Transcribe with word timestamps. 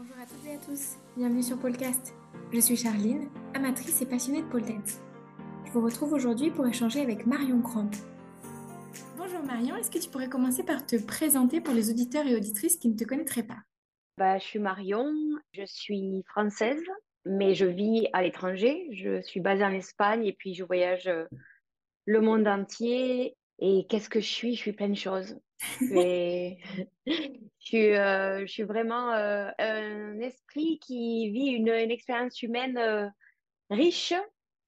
Bonjour 0.00 0.16
à 0.16 0.26
toutes 0.26 0.46
et 0.46 0.54
à 0.54 0.58
tous, 0.58 0.96
bienvenue 1.16 1.42
sur 1.42 1.58
Podcast. 1.58 2.14
Je 2.52 2.60
suis 2.60 2.76
Charline, 2.76 3.28
amatrice 3.52 4.00
et 4.00 4.06
passionnée 4.06 4.42
de 4.42 4.46
pole 4.46 4.62
dance. 4.62 5.00
Je 5.66 5.72
vous 5.72 5.84
retrouve 5.84 6.12
aujourd'hui 6.12 6.52
pour 6.52 6.64
échanger 6.68 7.00
avec 7.00 7.26
Marion 7.26 7.60
Cramp. 7.60 7.90
Bonjour 9.16 9.42
Marion, 9.42 9.74
est-ce 9.74 9.90
que 9.90 9.98
tu 9.98 10.08
pourrais 10.08 10.28
commencer 10.28 10.62
par 10.62 10.86
te 10.86 10.94
présenter 11.04 11.60
pour 11.60 11.74
les 11.74 11.90
auditeurs 11.90 12.28
et 12.28 12.36
auditrices 12.36 12.76
qui 12.76 12.88
ne 12.88 12.96
te 12.96 13.02
connaîtraient 13.02 13.42
pas? 13.42 13.58
Bah, 14.16 14.38
Je 14.38 14.44
suis 14.44 14.60
Marion, 14.60 15.12
je 15.50 15.64
suis 15.66 16.22
française, 16.28 16.84
mais 17.24 17.56
je 17.56 17.66
vis 17.66 18.06
à 18.12 18.22
l'étranger. 18.22 18.86
Je 18.92 19.20
suis 19.22 19.40
basée 19.40 19.64
en 19.64 19.72
Espagne 19.72 20.24
et 20.24 20.32
puis 20.32 20.54
je 20.54 20.62
voyage 20.62 21.08
euh, 21.08 21.24
le 22.04 22.20
monde 22.20 22.46
entier. 22.46 23.36
Et 23.58 23.84
qu'est-ce 23.88 24.08
que 24.08 24.20
je 24.20 24.28
suis? 24.28 24.54
Je 24.54 24.60
suis 24.60 24.72
plein 24.72 24.90
de 24.90 24.94
choses. 24.94 25.40
Et 25.90 26.58
je, 27.68 27.76
suis, 27.76 27.94
euh, 27.94 28.40
je 28.46 28.46
suis 28.46 28.62
vraiment 28.62 29.12
euh, 29.12 29.50
un 29.58 30.18
esprit 30.20 30.78
qui 30.78 31.30
vit 31.30 31.48
une, 31.48 31.68
une 31.68 31.90
expérience 31.90 32.42
humaine 32.42 32.78
euh, 32.78 33.06
riche 33.68 34.14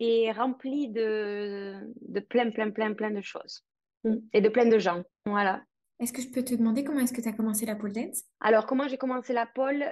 et 0.00 0.30
remplie 0.32 0.88
de, 0.88 1.77
de 2.02 2.20
plein, 2.20 2.50
plein, 2.50 2.70
plein, 2.70 2.92
plein 2.92 3.10
de 3.10 3.22
choses. 3.22 3.64
Mm. 4.05 4.16
Et 4.34 4.42
de 4.42 4.48
plein 4.50 4.66
de 4.66 4.78
gens. 4.78 5.02
Voilà. 5.24 5.62
Est-ce 5.98 6.12
que 6.12 6.20
je 6.20 6.28
peux 6.28 6.44
te 6.44 6.55
demander 6.55 6.84
comment 6.84 7.00
est-ce 7.00 7.14
que 7.14 7.22
tu 7.22 7.28
as 7.28 7.32
commencé 7.32 7.64
la 7.64 7.74
pole 7.74 7.92
dance? 7.92 8.22
Alors, 8.41 8.66
comment 8.66 8.86
j'ai 8.86 8.98
commencé 8.98 9.32
la 9.32 9.46
pole 9.46 9.82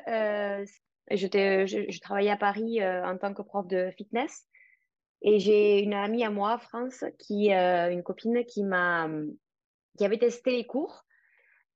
je, 1.10 1.16
je, 1.16 2.00
travaillais 2.00 2.30
à 2.30 2.36
Paris 2.36 2.84
en 2.84 3.16
tant 3.16 3.32
que 3.32 3.40
prof 3.40 3.66
de 3.66 3.90
fitness. 3.96 4.46
Et 5.22 5.38
j'ai 5.38 5.80
une 5.80 5.94
amie 5.94 6.24
à 6.24 6.30
moi, 6.30 6.58
France, 6.58 7.04
qui, 7.18 7.50
une 7.52 8.02
copine 8.02 8.44
qui 8.44 8.64
m'a 8.64 9.08
qui 9.96 10.04
avait 10.04 10.18
testé 10.18 10.52
les 10.52 10.64
cours 10.64 11.04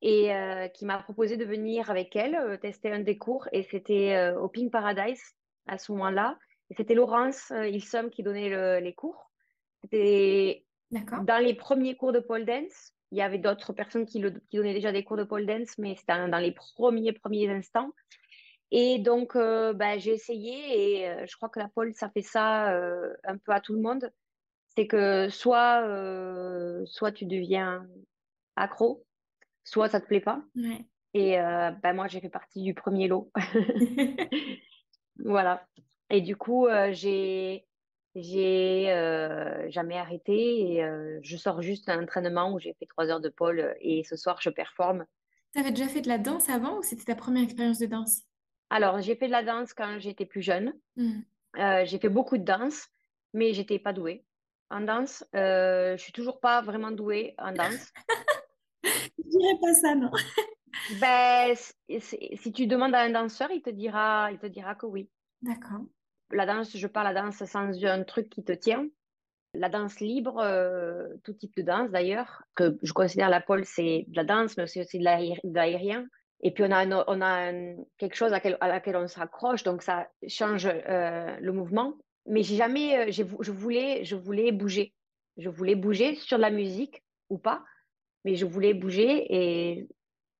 et 0.02 0.34
euh, 0.34 0.66
qui 0.68 0.84
m'a 0.84 0.98
proposé 0.98 1.36
de 1.36 1.44
venir 1.44 1.88
avec 1.88 2.16
elle 2.16 2.34
euh, 2.34 2.56
tester 2.56 2.90
un 2.90 3.00
des 3.00 3.16
cours. 3.16 3.48
Et 3.52 3.62
c'était 3.62 4.14
euh, 4.14 4.38
au 4.38 4.48
Pink 4.48 4.70
Paradise 4.70 5.22
à 5.68 5.78
ce 5.78 5.92
moment-là. 5.92 6.38
Et 6.70 6.74
c'était 6.74 6.94
Laurence 6.94 7.50
Ilsom 7.50 8.10
qui 8.10 8.22
donnait 8.22 8.80
les 8.80 8.94
cours. 8.94 9.30
C'était 9.82 10.64
dans 10.90 11.42
les 11.42 11.54
premiers 11.54 11.96
cours 11.96 12.12
de 12.12 12.18
pole 12.18 12.46
dance. 12.46 12.92
Il 13.10 13.18
y 13.18 13.22
avait 13.22 13.38
d'autres 13.38 13.74
personnes 13.74 14.06
qui, 14.06 14.20
le, 14.20 14.30
qui, 14.48 14.56
donnaient 14.56 14.72
déjà 14.72 14.90
des 14.90 15.04
cours 15.04 15.18
de 15.18 15.24
pole 15.24 15.44
dance, 15.44 15.76
mais 15.76 15.94
c'était 15.96 16.28
dans 16.28 16.38
les 16.38 16.52
premiers, 16.52 17.12
premiers 17.12 17.50
instants. 17.50 17.90
Et 18.70 18.98
donc, 18.98 19.36
bah, 19.36 19.98
j'ai 19.98 20.14
essayé 20.14 21.02
et 21.02 21.26
je 21.26 21.36
crois 21.36 21.50
que 21.50 21.58
la 21.58 21.68
pole, 21.68 21.92
ça 21.94 22.08
fait 22.08 22.22
ça 22.22 22.74
un 23.24 23.36
peu 23.36 23.52
à 23.52 23.60
tout 23.60 23.74
le 23.74 23.82
monde. 23.82 24.10
C'est 24.74 24.86
que 24.86 25.28
soit, 25.28 25.84
soit 26.86 27.12
tu 27.12 27.26
deviens 27.26 27.86
accro, 28.56 29.04
soit 29.64 29.88
ça 29.88 30.00
te 30.00 30.06
plaît 30.06 30.20
pas. 30.20 30.42
Et 31.14 31.38
euh, 31.38 31.70
bah, 31.82 31.92
moi, 31.92 32.08
j'ai 32.08 32.20
fait 32.20 32.28
partie 32.28 32.62
du 32.62 32.74
premier 32.74 33.08
lot. 33.08 33.30
voilà. 35.18 35.66
Et 36.10 36.20
du 36.20 36.36
coup, 36.36 36.66
euh, 36.66 36.92
j'ai 36.92 37.66
j'ai 38.14 38.90
euh, 38.90 39.70
jamais 39.70 39.96
arrêté 39.96 40.74
et 40.74 40.86
je 41.22 41.36
sors 41.38 41.62
juste 41.62 41.86
d'un 41.86 42.02
entraînement 42.02 42.52
où 42.52 42.58
j'ai 42.58 42.74
fait 42.74 42.84
trois 42.84 43.08
heures 43.08 43.22
de 43.22 43.30
pôle 43.30 43.74
et 43.80 44.04
ce 44.04 44.16
soir, 44.16 44.38
je 44.42 44.50
performe. 44.50 45.06
Tu 45.54 45.60
avais 45.60 45.70
déjà 45.70 45.88
fait 45.88 46.02
de 46.02 46.08
la 46.08 46.18
danse 46.18 46.50
avant 46.50 46.78
ou 46.78 46.82
c'était 46.82 47.04
ta 47.04 47.14
première 47.14 47.42
expérience 47.42 47.78
de 47.78 47.86
danse? 47.86 48.20
Alors, 48.68 49.00
j'ai 49.00 49.16
fait 49.16 49.28
de 49.28 49.32
la 49.32 49.42
danse 49.42 49.72
quand 49.72 49.98
j'étais 49.98 50.26
plus 50.26 50.42
jeune. 50.42 50.74
Mmh. 50.96 51.20
j'ai 51.84 51.98
fait 51.98 52.10
beaucoup 52.10 52.36
de 52.36 52.44
danse, 52.44 52.86
mais 53.32 53.54
j'étais 53.54 53.78
pas 53.78 53.94
douée 53.94 54.26
en 54.68 54.82
danse. 54.82 55.24
je 55.32 55.96
suis 55.96 56.12
toujours 56.12 56.38
pas 56.38 56.60
vraiment 56.60 56.90
douée 56.90 57.34
en 57.38 57.52
danse. 57.52 57.94
Je 59.18 59.28
dirais 59.28 59.58
pas 59.60 59.74
ça, 59.74 59.94
non. 59.94 60.10
ben, 61.00 61.54
si 61.54 62.52
tu 62.52 62.66
demandes 62.66 62.94
à 62.94 63.00
un 63.00 63.10
danseur, 63.10 63.50
il 63.50 63.62
te 63.62 63.70
dira, 63.70 64.30
il 64.32 64.38
te 64.38 64.46
dira 64.46 64.74
que 64.74 64.86
oui. 64.86 65.08
D'accord. 65.42 65.82
La 66.30 66.46
danse, 66.46 66.76
je 66.76 66.86
parle 66.86 67.12
la 67.12 67.22
danse 67.22 67.44
sans 67.44 67.84
un 67.84 68.04
truc 68.04 68.30
qui 68.30 68.42
te 68.42 68.52
tient. 68.52 68.86
La 69.54 69.68
danse 69.68 70.00
libre, 70.00 70.38
euh, 70.38 71.08
tout 71.24 71.34
type 71.34 71.54
de 71.56 71.62
danse 71.62 71.90
d'ailleurs, 71.90 72.42
que 72.54 72.78
je 72.82 72.92
considère 72.94 73.28
la 73.28 73.42
pole, 73.42 73.66
c'est 73.66 74.06
de 74.08 74.16
la 74.16 74.24
danse, 74.24 74.56
mais 74.56 74.66
c'est 74.66 74.80
aussi 74.80 74.98
de 74.98 75.04
l'aérien. 75.04 76.06
Et 76.40 76.52
puis 76.52 76.64
on 76.64 76.72
a, 76.72 76.86
on 77.06 77.20
a 77.20 77.52
quelque 77.98 78.16
chose 78.16 78.32
à, 78.32 78.40
laquelle 78.66 78.96
on 78.96 79.06
s'accroche, 79.06 79.62
donc 79.62 79.82
ça 79.82 80.08
change 80.26 80.66
euh, 80.66 81.36
le 81.38 81.52
mouvement. 81.52 81.94
Mais 82.26 82.42
j'ai 82.42 82.56
jamais, 82.56 83.08
euh, 83.08 83.12
je 83.12 83.50
voulais, 83.50 84.04
je 84.04 84.16
voulais 84.16 84.52
bouger. 84.52 84.94
Je 85.36 85.50
voulais 85.50 85.74
bouger 85.74 86.14
sur 86.14 86.38
la 86.38 86.50
musique 86.50 87.02
ou 87.28 87.38
pas 87.38 87.62
mais 88.24 88.36
je 88.36 88.46
voulais 88.46 88.74
bouger 88.74 89.26
et 89.28 89.88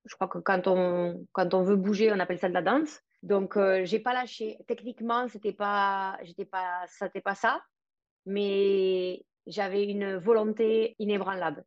je 0.05 0.15
crois 0.15 0.29
que 0.29 0.39
quand 0.39 0.67
on, 0.67 1.27
quand 1.33 1.55
on 1.55 1.63
veut 1.63 1.77
bouger, 1.77 2.13
on 2.13 2.19
appelle 2.19 2.39
ça 2.39 2.49
de 2.49 2.55
la 2.55 2.63
danse. 2.63 3.01
Donc, 3.23 3.57
euh, 3.57 3.85
j'ai 3.85 4.01
pas 4.01 4.15
lâché. 4.15 4.59
Techniquement, 4.67 5.29
c'était 5.29 5.53
pas, 5.53 6.19
pas, 6.51 6.87
pas 7.25 7.35
ça, 7.35 7.63
mais 8.27 9.25
j'avais 9.47 9.85
une 9.85 10.17
volonté 10.17 10.97
inébranlable. 10.99 11.65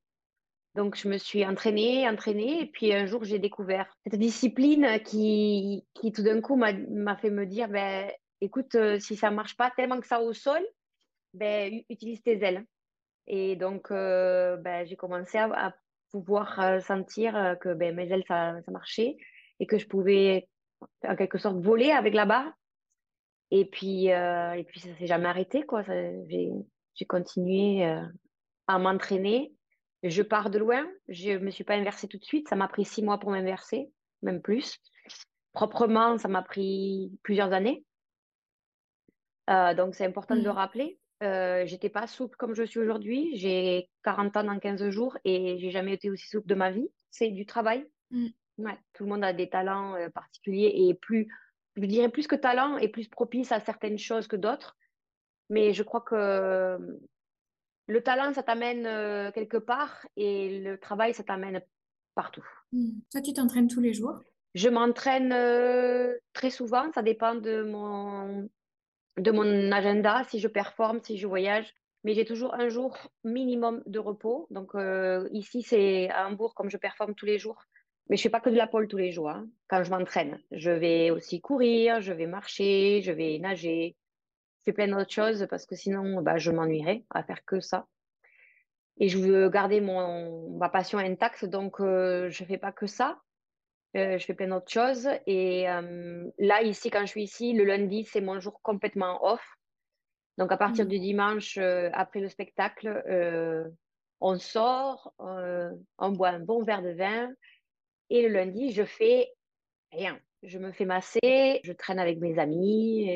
Donc, 0.76 0.98
je 0.98 1.08
me 1.08 1.18
suis 1.18 1.46
entraînée, 1.46 2.08
entraînée, 2.08 2.62
et 2.62 2.66
puis 2.66 2.94
un 2.94 3.06
jour, 3.06 3.24
j'ai 3.24 3.40
découvert 3.40 3.88
cette 4.04 4.20
discipline 4.20 5.00
qui, 5.06 5.86
qui 5.94 6.12
tout 6.12 6.24
d'un 6.24 6.42
coup 6.42 6.58
m'a 6.58 7.16
fait 7.16 7.30
me 7.30 7.46
dire, 7.46 7.70
ben, 7.70 8.12
écoute, 8.42 8.76
euh, 8.76 9.00
si 9.00 9.16
ça 9.16 9.32
marche 9.32 9.56
pas 9.56 9.72
tellement 9.72 10.02
que 10.02 10.08
ça 10.08 10.22
au 10.22 10.34
sol, 10.34 10.62
ben, 11.34 11.82
utilise 11.90 12.22
tes 12.22 12.44
ailes. 12.44 12.66
Et 13.28 13.56
donc, 13.56 13.90
euh, 13.92 14.58
ben, 14.58 14.86
j'ai 14.86 14.98
commencé 14.98 15.38
à, 15.38 15.74
pouvoir 16.22 16.60
euh, 16.62 16.80
sentir 16.80 17.36
euh, 17.36 17.56
que 17.56 17.74
ben, 17.74 17.94
mes 17.94 18.10
ailes, 18.10 18.24
ça, 18.28 18.56
ça, 18.64 18.72
marchait 18.72 19.18
et 19.60 19.66
que 19.66 19.78
je 19.78 19.86
pouvais 19.86 20.48
en 21.06 21.16
quelque 21.16 21.38
sorte 21.38 21.58
voler 21.58 21.92
avec 21.92 22.14
la 22.14 22.26
barre. 22.26 22.52
Et 23.52 23.66
puis, 23.66 24.12
euh, 24.12 24.54
et 24.54 24.64
puis 24.64 24.80
ça 24.80 24.90
s'est 24.98 25.08
jamais 25.08 25.28
arrêté. 25.28 25.64
quoi. 25.66 25.84
J'ai 25.84 27.06
continué 27.08 27.84
à 28.68 28.80
m'entraîner. 28.80 29.54
Je 30.04 30.22
pars 30.22 30.50
de 30.50 30.58
loin. 30.58 30.88
Je 31.10 31.32
ne 31.32 31.40
me 31.40 31.52
suis 31.52 31.64
pas 31.64 31.76
inversée 31.76 32.08
tout 32.08 32.18
de 32.18 32.24
suite. 32.24 32.48
Ça 32.48 32.56
m'a 32.56 32.68
pris 32.68 32.86
six 32.86 33.04
mois 33.04 33.20
pour 33.20 33.32
m'inverser, 33.32 33.90
même 34.22 34.42
plus. 34.42 34.78
Proprement, 35.54 36.18
ça 36.18 36.28
m'a 36.28 36.42
pris 36.42 37.12
plusieurs 37.24 37.54
années. 37.54 37.86
donc, 39.48 39.96
c'est 39.96 40.06
important 40.06 40.36
de 40.36 40.42
le 40.42 40.50
mmh. 40.50 40.54
rappeler. 40.54 41.00
Euh, 41.26 41.66
j'étais 41.66 41.90
pas 41.90 42.08
souple 42.08 42.38
comme 42.38 42.54
je 42.54 42.64
suis 42.64 42.80
aujourd'hui. 42.80 43.36
J'ai 43.36 43.90
40 44.04 44.38
ans 44.38 44.44
dans 44.44 44.60
15 44.60 44.90
jours 44.90 45.18
et 45.26 45.58
j'ai 45.58 45.72
jamais 45.72 45.94
été 45.94 46.10
aussi 46.10 46.28
souple 46.28 46.48
de 46.48 46.56
ma 46.56 46.72
vie. 46.72 46.88
C'est 47.10 47.30
du 47.30 47.46
travail. 47.46 47.86
Mmh. 48.12 48.28
Ouais, 48.60 48.78
tout 48.94 49.04
le 49.04 49.10
monde 49.10 49.24
a 49.24 49.34
des 49.34 49.50
talents 49.50 49.96
euh, 49.96 50.10
particuliers 50.10 50.72
et 50.76 50.94
plus, 50.94 51.28
je 51.76 51.86
dirais 51.86 52.10
plus 52.10 52.28
que 52.28 52.36
talent 52.36 52.78
et 52.78 52.88
plus 52.88 53.08
propice 53.08 53.52
à 53.52 53.60
certaines 53.60 53.98
choses 53.98 54.28
que 54.28 54.36
d'autres. 54.36 54.78
Mais 55.50 55.74
je 55.74 55.84
crois 55.84 56.02
que 56.02 56.78
le 57.88 58.04
talent, 58.04 58.34
ça 58.34 58.44
t'amène 58.44 58.86
euh, 58.86 59.32
quelque 59.32 59.58
part 59.58 60.06
et 60.16 60.60
le 60.60 60.78
travail, 60.80 61.14
ça 61.14 61.24
t'amène 61.24 61.62
partout. 62.14 62.46
Mmh. 62.72 62.90
Toi, 63.12 63.22
tu 63.22 63.34
t'entraînes 63.34 63.68
tous 63.68 63.82
les 63.82 63.94
jours? 63.94 64.20
Je 64.54 64.70
m'entraîne 64.70 65.34
très 66.34 66.50
souvent. 66.50 66.90
Ça 66.94 67.02
dépend 67.02 67.36
de 67.36 67.64
mon 67.64 68.50
de 69.18 69.32
mon 69.32 69.72
agenda, 69.72 70.24
si 70.26 70.40
je 70.40 70.48
performe, 70.48 71.02
si 71.04 71.18
je 71.18 71.28
voyage. 71.28 71.74
Mais 72.04 72.14
j'ai 72.14 72.26
toujours 72.26 72.54
un 72.54 72.70
jour 72.70 72.96
minimum 73.24 73.82
de 73.88 73.98
repos. 73.98 74.48
Donc 74.52 74.76
euh, 74.76 75.28
ici, 75.32 75.64
c'est 75.64 76.10
à 76.10 76.28
Hambourg, 76.28 76.54
comme 76.54 76.70
je 76.70 76.78
performe 76.78 77.16
tous 77.16 77.26
les 77.26 77.40
jours. 77.40 77.66
Mais 78.10 78.18
je 78.18 78.22
fais 78.22 78.30
pas 78.30 78.40
que 78.40 78.52
de 78.52 78.56
la 78.56 78.68
pole 78.68 78.88
tous 78.88 78.98
les 78.98 79.12
jours 79.12 79.32
hein, 79.32 79.48
quand 79.68 79.84
je 79.84 79.90
m'entraîne. 79.90 80.40
Je 80.52 80.70
vais 80.70 81.10
aussi 81.10 81.42
courir, 81.42 82.02
je 82.02 82.14
vais 82.14 82.28
marcher, 82.28 83.02
je 83.02 83.12
vais 83.12 83.40
nager. 83.40 83.96
Je 84.60 84.66
fais 84.66 84.74
plein 84.74 84.88
d'autres 84.88 85.12
choses 85.12 85.48
parce 85.50 85.66
que 85.66 85.76
sinon, 85.76 86.22
bah, 86.22 86.38
je 86.38 86.52
m'ennuierais 86.52 87.04
à 87.10 87.24
faire 87.24 87.44
que 87.46 87.60
ça. 87.60 87.88
Et 88.98 89.10
je 89.10 89.18
veux 89.18 89.50
garder 89.50 89.82
mon, 89.82 90.58
ma 90.58 90.70
passion 90.70 91.00
intacte, 91.00 91.46
donc 91.46 91.80
euh, 91.80 92.30
je 92.30 92.44
fais 92.46 92.58
pas 92.58 92.72
que 92.72 92.88
ça. 92.88 93.20
Euh, 93.96 94.18
je 94.18 94.26
fais 94.26 94.34
plein 94.34 94.50
d'autres 94.50 94.72
choses. 94.72 95.08
Et 95.26 95.70
euh, 95.70 96.30
là, 96.38 96.62
ici, 96.64 96.90
quand 96.90 97.02
je 97.02 97.12
suis 97.12 97.24
ici, 97.24 97.54
le 97.54 97.64
lundi, 97.64 98.04
c'est 98.04 98.22
mon 98.22 98.40
jour 98.40 98.62
complètement 98.62 99.26
off. 99.26 99.46
Donc, 100.38 100.52
à 100.52 100.58
partir 100.58 100.86
mmh. 100.86 100.90
du 100.90 101.00
dimanche, 101.00 101.58
euh, 101.58 101.90
après 101.94 102.20
le 102.20 102.28
spectacle, 102.28 103.04
on 104.20 104.38
sort, 104.38 105.14
on 105.20 106.12
boit 106.12 106.30
un 106.30 106.40
bon 106.40 106.64
verre 106.64 106.82
de 106.82 106.92
vin. 106.92 107.32
Et 108.10 108.24
le 108.24 108.30
lundi, 108.30 108.72
je 108.72 108.84
fais 108.84 109.30
rien. 109.92 110.20
Je 110.44 110.60
me 110.60 110.72
fais 110.72 110.86
masser, 110.86 111.62
je 111.64 111.72
traîne 111.72 112.00
avec 112.00 112.20
mes 112.20 112.38
amis, 112.38 113.10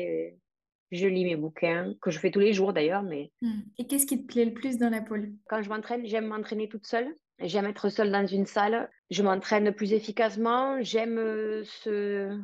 je 0.90 1.06
lis 1.06 1.24
mes 1.24 1.36
bouquins, 1.36 1.94
que 2.00 2.10
je 2.10 2.18
fais 2.18 2.30
tous 2.30 2.40
les 2.40 2.54
jours 2.54 2.72
d'ailleurs. 2.72 3.02
Mais... 3.02 3.30
Mmh. 3.42 3.60
Et 3.78 3.86
qu'est-ce 3.86 4.06
qui 4.06 4.22
te 4.22 4.32
plaît 4.32 4.46
le 4.46 4.54
plus 4.54 4.78
dans 4.78 4.90
la 4.90 5.02
pole? 5.02 5.30
Quand 5.46 5.62
je 5.62 5.68
m'entraîne, 5.68 6.06
j'aime 6.06 6.26
m'entraîner 6.26 6.68
toute 6.68 6.86
seule. 6.86 7.14
J'aime 7.40 7.66
être 7.66 7.88
seule 7.88 8.12
dans 8.12 8.26
une 8.26 8.44
salle. 8.44 8.90
Je 9.10 9.22
m'entraîne 9.22 9.72
plus 9.72 9.94
efficacement. 9.94 10.82
J'aime 10.82 11.18
euh, 11.18 11.64
ce, 11.64 12.38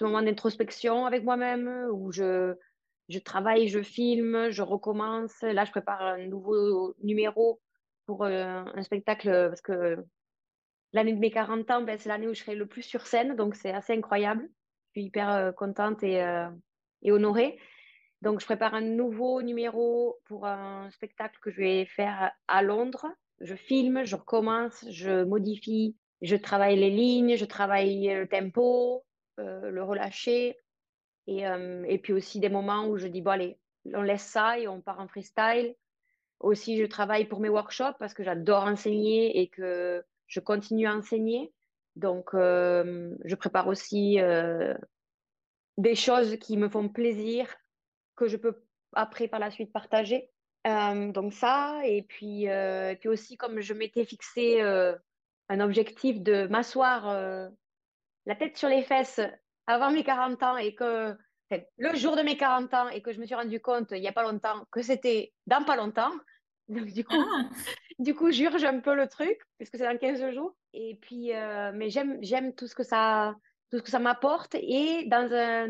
moment 0.00 0.22
d'introspection 0.22 1.06
avec 1.06 1.24
moi-même 1.24 1.88
où 1.90 2.12
je, 2.12 2.54
je 3.08 3.18
travaille, 3.18 3.66
je 3.66 3.82
filme, 3.82 4.50
je 4.50 4.62
recommence. 4.62 5.42
Là, 5.42 5.64
je 5.64 5.72
prépare 5.72 6.02
un 6.02 6.26
nouveau 6.28 6.94
numéro 7.02 7.60
pour 8.06 8.24
euh, 8.24 8.62
un 8.74 8.82
spectacle 8.82 9.48
parce 9.48 9.60
que 9.60 9.96
l'année 10.92 11.14
de 11.14 11.18
mes 11.18 11.32
40 11.32 11.68
ans, 11.72 11.82
ben, 11.82 11.98
c'est 11.98 12.08
l'année 12.08 12.28
où 12.28 12.34
je 12.34 12.42
serai 12.42 12.54
le 12.54 12.66
plus 12.66 12.82
sur 12.82 13.08
scène. 13.08 13.34
Donc, 13.34 13.56
c'est 13.56 13.72
assez 13.72 13.92
incroyable. 13.92 14.48
suis 14.92 15.02
hyper 15.02 15.52
contente 15.56 16.04
et, 16.04 16.24
et 17.02 17.10
honorée. 17.10 17.58
Donc, 18.20 18.38
je 18.38 18.44
prépare 18.44 18.74
un 18.74 18.82
nouveau 18.82 19.42
numéro 19.42 20.20
pour 20.26 20.46
un 20.46 20.88
spectacle 20.92 21.36
que 21.42 21.50
je 21.50 21.60
vais 21.60 21.86
faire 21.86 22.30
à 22.46 22.62
Londres. 22.62 23.06
Je 23.42 23.54
filme, 23.54 24.04
je 24.04 24.16
recommence, 24.16 24.84
je 24.88 25.24
modifie, 25.24 25.96
je 26.22 26.36
travaille 26.36 26.78
les 26.78 26.90
lignes, 26.90 27.36
je 27.36 27.44
travaille 27.44 28.08
le 28.08 28.28
tempo, 28.28 29.04
le 29.36 29.82
relâcher. 29.82 30.56
Et, 31.26 31.42
et, 31.88 31.98
puis 31.98 32.12
aussi 32.12 32.40
des 32.40 32.48
moments 32.48 32.86
où 32.86 32.96
je 32.96 33.06
dis, 33.06 33.20
bon, 33.20 33.32
allez, 33.32 33.58
on 33.94 34.02
laisse 34.02 34.22
ça 34.22 34.58
et 34.58 34.68
on 34.68 34.80
part 34.80 35.00
en 35.00 35.08
freestyle. 35.08 35.74
Aussi, 36.40 36.78
je 36.78 36.84
travaille 36.84 37.26
pour 37.26 37.40
mes 37.40 37.48
workshops 37.48 37.96
parce 37.98 38.14
que 38.14 38.24
j'adore 38.24 38.64
enseigner 38.64 39.40
et 39.40 39.48
que 39.48 40.04
je 40.26 40.40
continue 40.40 40.86
à 40.86 40.94
enseigner. 40.94 41.52
Donc, 41.96 42.30
je 42.32 43.34
prépare 43.34 43.68
aussi 43.68 44.18
des 45.78 45.94
choses 45.94 46.36
qui 46.38 46.56
me 46.56 46.68
font 46.68 46.88
plaisir, 46.88 47.46
que 48.16 48.26
je 48.26 48.36
peux 48.36 48.64
après 48.92 49.28
par 49.28 49.40
la 49.40 49.50
suite 49.50 49.72
partager. 49.72 50.30
Donc 50.64 51.32
ça, 51.32 51.80
et 51.84 52.02
puis, 52.02 52.46
puis 53.00 53.08
aussi 53.08 53.36
comme 53.36 53.60
je 53.60 53.74
m'étais 53.74 54.04
fixé 54.04 54.60
un 54.60 55.60
objectif 55.60 56.20
de 56.20 56.46
m'asseoir 56.46 57.50
la 58.26 58.36
tête 58.36 58.56
sur 58.56 58.68
les 58.68 58.82
fesses 58.82 59.20
avant 59.66 59.90
mes 59.90 60.04
40 60.04 60.42
ans 60.42 60.56
et 60.56 60.74
que 60.74 61.16
le 61.76 61.96
jour 61.96 62.16
de 62.16 62.22
mes 62.22 62.36
40 62.36 62.74
ans 62.74 62.88
et 62.88 63.02
que 63.02 63.12
je 63.12 63.20
me 63.20 63.26
suis 63.26 63.34
rendu 63.34 63.60
compte 63.60 63.90
il 63.90 64.00
n'y 64.00 64.08
a 64.08 64.12
pas 64.12 64.22
longtemps 64.22 64.64
que 64.70 64.82
c'était 64.82 65.32
dans 65.46 65.64
pas 65.64 65.76
longtemps. 65.76 66.12
Donc 66.68 66.86
du 66.86 67.04
coup, 67.04 67.14
ah. 67.18 67.48
du 67.98 68.14
coup, 68.14 68.30
j'urge 68.30 68.64
un 68.64 68.80
peu 68.80 68.94
le 68.94 69.08
truc 69.08 69.38
puisque 69.58 69.76
c'est 69.76 69.84
dans 69.84 69.98
15 69.98 70.32
jours. 70.32 70.54
Et 70.72 70.98
puis, 71.02 71.32
mais 71.74 71.90
j'aime, 71.90 72.18
j'aime 72.22 72.54
tout 72.54 72.66
ce 72.66 72.74
que 72.74 72.84
ça, 72.84 73.34
tout 73.70 73.78
ce 73.78 73.82
que 73.82 73.90
ça 73.90 73.98
m'apporte 73.98 74.54
et 74.54 75.06
dans 75.06 75.30
un 75.32 75.68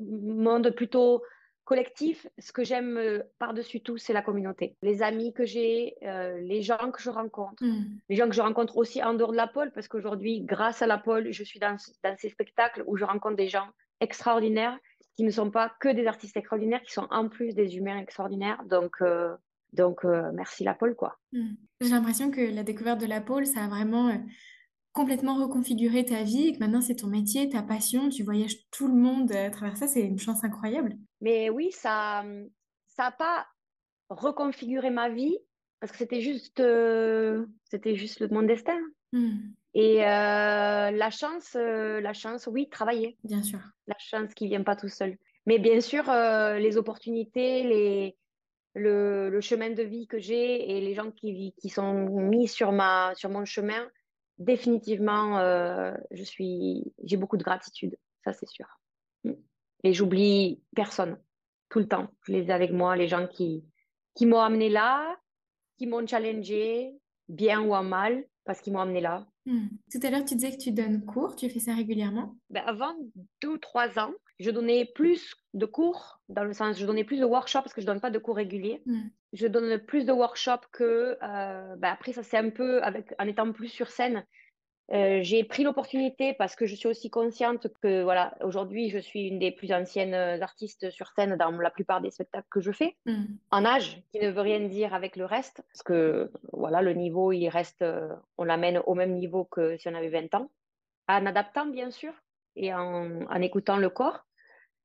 monde 0.00 0.70
plutôt 0.70 1.22
collectif, 1.68 2.26
ce 2.38 2.50
que 2.50 2.64
j'aime 2.64 2.96
euh, 2.96 3.22
par-dessus 3.38 3.82
tout, 3.82 3.98
c'est 3.98 4.14
la 4.14 4.22
communauté. 4.22 4.74
Les 4.80 5.02
amis 5.02 5.34
que 5.34 5.44
j'ai, 5.44 5.96
euh, 6.02 6.40
les 6.40 6.62
gens 6.62 6.90
que 6.90 7.02
je 7.02 7.10
rencontre, 7.10 7.62
hmm. 7.62 7.84
les 8.08 8.16
gens 8.16 8.26
que 8.26 8.34
je 8.34 8.40
rencontre 8.40 8.78
aussi 8.78 9.02
en 9.02 9.12
dehors 9.12 9.32
de 9.32 9.36
la 9.36 9.46
pole, 9.46 9.70
parce 9.72 9.86
qu'aujourd'hui, 9.86 10.40
grâce 10.40 10.80
à 10.80 10.86
la 10.86 10.96
pole, 10.96 11.30
je 11.30 11.44
suis 11.44 11.60
dans, 11.60 11.76
dans, 12.02 12.16
ces 12.16 12.30
spectacles 12.30 12.84
où 12.86 12.96
je 12.96 13.04
rencontre 13.04 13.36
des 13.36 13.48
gens 13.48 13.68
extraordinaires 14.00 14.78
qui 15.14 15.24
ne 15.24 15.30
sont 15.30 15.50
pas 15.50 15.70
que 15.78 15.90
des 15.90 16.06
artistes 16.06 16.38
extraordinaires, 16.38 16.80
qui 16.80 16.92
sont 16.94 17.06
en 17.10 17.28
plus 17.28 17.54
des 17.54 17.76
humains 17.76 17.98
extraordinaires. 17.98 18.62
Donc, 18.64 18.94
euh, 19.02 19.36
donc 19.74 20.04
merci 20.32 20.64
la 20.64 20.72
pole, 20.72 20.94
quoi. 20.94 21.18
Hmm. 21.32 21.52
J'ai 21.82 21.90
l'impression 21.90 22.30
que 22.30 22.40
la 22.40 22.62
découverte 22.62 22.98
de 22.98 23.06
la 23.06 23.20
pole, 23.20 23.44
ça 23.44 23.64
a 23.64 23.68
vraiment 23.68 24.18
complètement 24.98 25.36
reconfigurer 25.36 26.04
ta 26.04 26.24
vie 26.24 26.48
et 26.48 26.52
que 26.54 26.58
maintenant 26.58 26.80
c'est 26.80 26.96
ton 26.96 27.06
métier, 27.06 27.48
ta 27.48 27.62
passion, 27.62 28.08
tu 28.08 28.24
voyages 28.24 28.56
tout 28.72 28.88
le 28.88 28.94
monde 28.94 29.30
à 29.30 29.48
travers 29.48 29.76
ça, 29.76 29.86
c'est 29.86 30.00
une 30.00 30.18
chance 30.18 30.42
incroyable. 30.42 30.96
Mais 31.20 31.50
oui, 31.50 31.70
ça 31.70 32.24
ça 32.88 33.04
n'a 33.04 33.12
pas 33.12 33.46
reconfiguré 34.10 34.90
ma 34.90 35.08
vie 35.08 35.38
parce 35.78 35.92
que 35.92 35.98
c'était 35.98 36.20
juste 36.20 36.58
euh, 36.58 37.46
c'était 37.62 37.94
juste 37.94 38.18
le 38.18 38.28
mon 38.28 38.42
destin. 38.42 38.80
Hmm. 39.12 39.36
Et 39.74 40.04
euh, 40.04 40.90
la 40.90 41.10
chance, 41.10 41.54
euh, 41.54 42.00
la 42.00 42.12
chance, 42.12 42.48
oui, 42.48 42.68
travailler. 42.68 43.16
Bien 43.22 43.44
sûr. 43.44 43.60
La 43.86 43.96
chance 43.98 44.34
qui 44.34 44.48
vient 44.48 44.64
pas 44.64 44.74
tout 44.74 44.88
seul. 44.88 45.16
Mais 45.46 45.60
bien 45.60 45.80
sûr, 45.80 46.04
les 46.58 46.76
opportunités, 46.76 47.62
les, 47.62 48.16
le, 48.74 49.30
le, 49.30 49.40
chemin 49.40 49.70
de 49.70 49.82
vie 49.82 50.08
que 50.08 50.18
j'ai 50.18 50.76
et 50.76 50.80
les 50.80 50.94
gens 50.94 51.10
qui, 51.10 51.54
qui 51.56 51.68
sont 51.70 51.94
mis 51.94 52.48
sur, 52.48 52.72
ma, 52.72 53.12
sur 53.14 53.30
mon 53.30 53.46
chemin, 53.46 53.88
définitivement, 54.38 55.38
euh, 55.38 55.92
je 56.10 56.22
suis, 56.22 56.92
j'ai 57.04 57.16
beaucoup 57.16 57.36
de 57.36 57.42
gratitude, 57.42 57.96
ça 58.24 58.32
c'est 58.32 58.48
sûr. 58.48 58.66
Mm. 59.24 59.32
Et 59.84 59.92
j'oublie 59.92 60.62
personne, 60.74 61.18
tout 61.68 61.78
le 61.78 61.88
temps. 61.88 62.08
Je 62.22 62.32
les 62.32 62.46
ai 62.46 62.52
avec 62.52 62.72
moi, 62.72 62.96
les 62.96 63.08
gens 63.08 63.26
qui, 63.26 63.64
qui 64.14 64.26
m'ont 64.26 64.40
amené 64.40 64.68
là, 64.68 65.16
qui 65.76 65.86
m'ont 65.86 66.06
challengé, 66.06 66.92
bien 67.28 67.60
ou 67.60 67.74
en 67.74 67.84
mal, 67.84 68.24
parce 68.44 68.60
qu'ils 68.60 68.72
m'ont 68.72 68.80
amené 68.80 69.00
là. 69.00 69.26
Mm. 69.46 69.68
Tout 69.90 70.00
à 70.02 70.10
l'heure, 70.10 70.24
tu 70.24 70.34
disais 70.34 70.52
que 70.52 70.62
tu 70.62 70.72
donnes 70.72 71.04
cours, 71.04 71.36
tu 71.36 71.48
fais 71.48 71.60
ça 71.60 71.74
régulièrement? 71.74 72.36
Ben, 72.50 72.62
Avant 72.66 72.94
deux 73.42 73.48
ou 73.48 73.58
trois 73.58 73.98
ans, 73.98 74.12
je 74.38 74.50
donnais 74.50 74.84
plus 74.84 75.34
de 75.54 75.66
cours, 75.66 76.20
dans 76.28 76.44
le 76.44 76.52
sens, 76.52 76.78
je 76.78 76.86
donnais 76.86 77.04
plus 77.04 77.18
de 77.18 77.24
workshops 77.24 77.62
parce 77.62 77.74
que 77.74 77.80
je 77.80 77.86
donne 77.86 78.00
pas 78.00 78.10
de 78.10 78.18
cours 78.18 78.36
réguliers. 78.36 78.82
Mm. 78.86 79.08
Je 79.32 79.46
donne 79.46 79.78
plus 79.78 80.04
de 80.04 80.12
workshops 80.12 80.66
que, 80.72 81.18
euh, 81.22 81.76
ben 81.76 81.90
après, 81.90 82.12
ça 82.12 82.22
c'est 82.22 82.38
un 82.38 82.50
peu, 82.50 82.82
avec, 82.82 83.14
en 83.18 83.26
étant 83.26 83.52
plus 83.52 83.68
sur 83.68 83.90
scène, 83.90 84.24
euh, 84.90 85.20
j'ai 85.22 85.44
pris 85.44 85.64
l'opportunité 85.64 86.32
parce 86.32 86.56
que 86.56 86.64
je 86.64 86.74
suis 86.74 86.88
aussi 86.88 87.10
consciente 87.10 87.68
que 87.82 88.02
voilà 88.02 88.34
aujourd'hui 88.40 88.88
je 88.88 88.98
suis 88.98 89.28
une 89.28 89.38
des 89.38 89.50
plus 89.50 89.70
anciennes 89.70 90.14
artistes 90.14 90.88
sur 90.88 91.08
scène 91.08 91.36
dans 91.36 91.50
la 91.50 91.70
plupart 91.70 92.00
des 92.00 92.10
spectacles 92.10 92.46
que 92.50 92.62
je 92.62 92.72
fais 92.72 92.96
mm. 93.04 93.24
en 93.50 93.66
âge 93.66 94.02
qui 94.12 94.20
ne 94.20 94.30
veut 94.30 94.40
rien 94.40 94.60
dire 94.60 94.94
avec 94.94 95.16
le 95.16 95.26
reste 95.26 95.62
parce 95.70 95.82
que 95.82 96.30
voilà 96.54 96.80
le 96.80 96.94
niveau 96.94 97.32
il 97.32 97.50
reste 97.50 97.82
euh, 97.82 98.08
on 98.38 98.44
l'amène 98.44 98.80
au 98.86 98.94
même 98.94 99.12
niveau 99.12 99.44
que 99.44 99.76
si 99.76 99.88
on 99.88 99.94
avait 99.94 100.08
20 100.08 100.34
ans 100.36 100.50
en 101.06 101.26
adaptant 101.26 101.66
bien 101.66 101.90
sûr 101.90 102.14
et 102.56 102.72
en, 102.72 103.26
en 103.26 103.42
écoutant 103.42 103.76
le 103.76 103.90
corps 103.90 104.24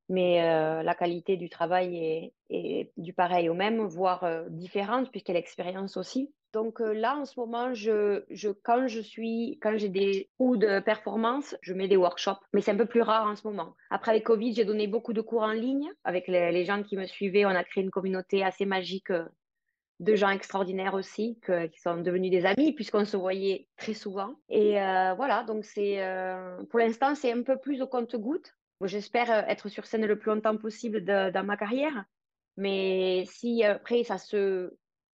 mais 0.10 0.44
euh, 0.44 0.84
la 0.84 0.96
qualité 0.96 1.38
du 1.38 1.50
travail 1.50 2.32
est, 2.50 2.92
du 2.98 3.14
pareil 3.14 3.50
au 3.50 3.54
même, 3.54 3.82
voire 3.82 4.24
euh, 4.24 4.44
différente, 4.50 5.10
puisqu'elle 5.12 5.36
l'expérience 5.36 5.98
aussi. 5.98 6.32
Donc 6.52 6.82
euh, 6.82 6.94
là, 6.94 7.18
en 7.18 7.26
ce 7.26 7.40
moment, 7.40 7.74
je, 7.74 8.22
quand 8.64 8.88
je 8.88 9.00
suis, 9.00 9.58
quand 9.62 9.76
j'ai 9.78 9.90
des 9.90 10.30
cours 10.38 10.58
de 10.58 10.80
performance, 10.80 11.56
je 11.62 11.74
mets 11.74 11.88
des 11.88 11.98
workshops, 11.98 12.42
mais 12.54 12.62
c'est 12.62 12.72
un 12.72 12.78
peu 12.78 12.86
plus 12.86 13.02
rare 13.02 13.28
en 13.28 13.36
ce 13.36 13.48
moment. 13.48 13.76
Après 13.90 14.12
avec 14.12 14.24
Covid, 14.24 14.54
j'ai 14.54 14.66
donné 14.66 14.88
beaucoup 14.88 15.14
de 15.14 15.22
cours 15.22 15.42
en 15.42 15.52
ligne 15.52 15.90
avec 16.04 16.28
les, 16.28 16.66
gens 16.66 16.84
qui 16.84 16.96
me 16.96 17.08
suivaient. 17.08 17.46
On 17.46 17.50
a 17.50 17.64
créé 17.64 17.84
une 17.84 17.90
communauté 17.90 18.44
assez 18.44 18.66
magique 18.66 19.12
de 20.00 20.16
gens 20.16 20.30
extraordinaires 20.30 20.94
aussi, 20.94 21.40
qui 21.72 21.80
sont 21.80 22.02
devenus 22.02 22.30
des 22.30 22.46
amis 22.46 22.74
puisqu'on 22.74 23.06
se 23.06 23.18
voyait 23.18 23.68
très 23.78 23.94
souvent. 23.94 24.36
Et 24.50 24.74
voilà, 24.74 25.44
donc 25.48 25.66
c'est 25.66 26.06
pour 26.70 26.78
l'instant, 26.78 27.16
c'est 27.16 27.32
un 27.32 27.42
peu 27.42 27.58
plus 27.58 27.82
au 27.82 27.88
compte-goutte. 27.88 28.54
J'espère 28.86 29.32
euh, 29.32 29.42
être 29.48 29.70
sur 29.70 29.86
scène 29.86 30.06
le 30.06 30.18
plus 30.18 30.32
longtemps 30.32 30.58
possible 30.58 31.04
dans 31.04 31.46
ma 31.46 31.58
carrière. 31.58 32.06
Mais 32.58 33.26
si 33.28 33.64
après, 33.64 34.04
ça 34.04 34.18
se. 34.18 34.74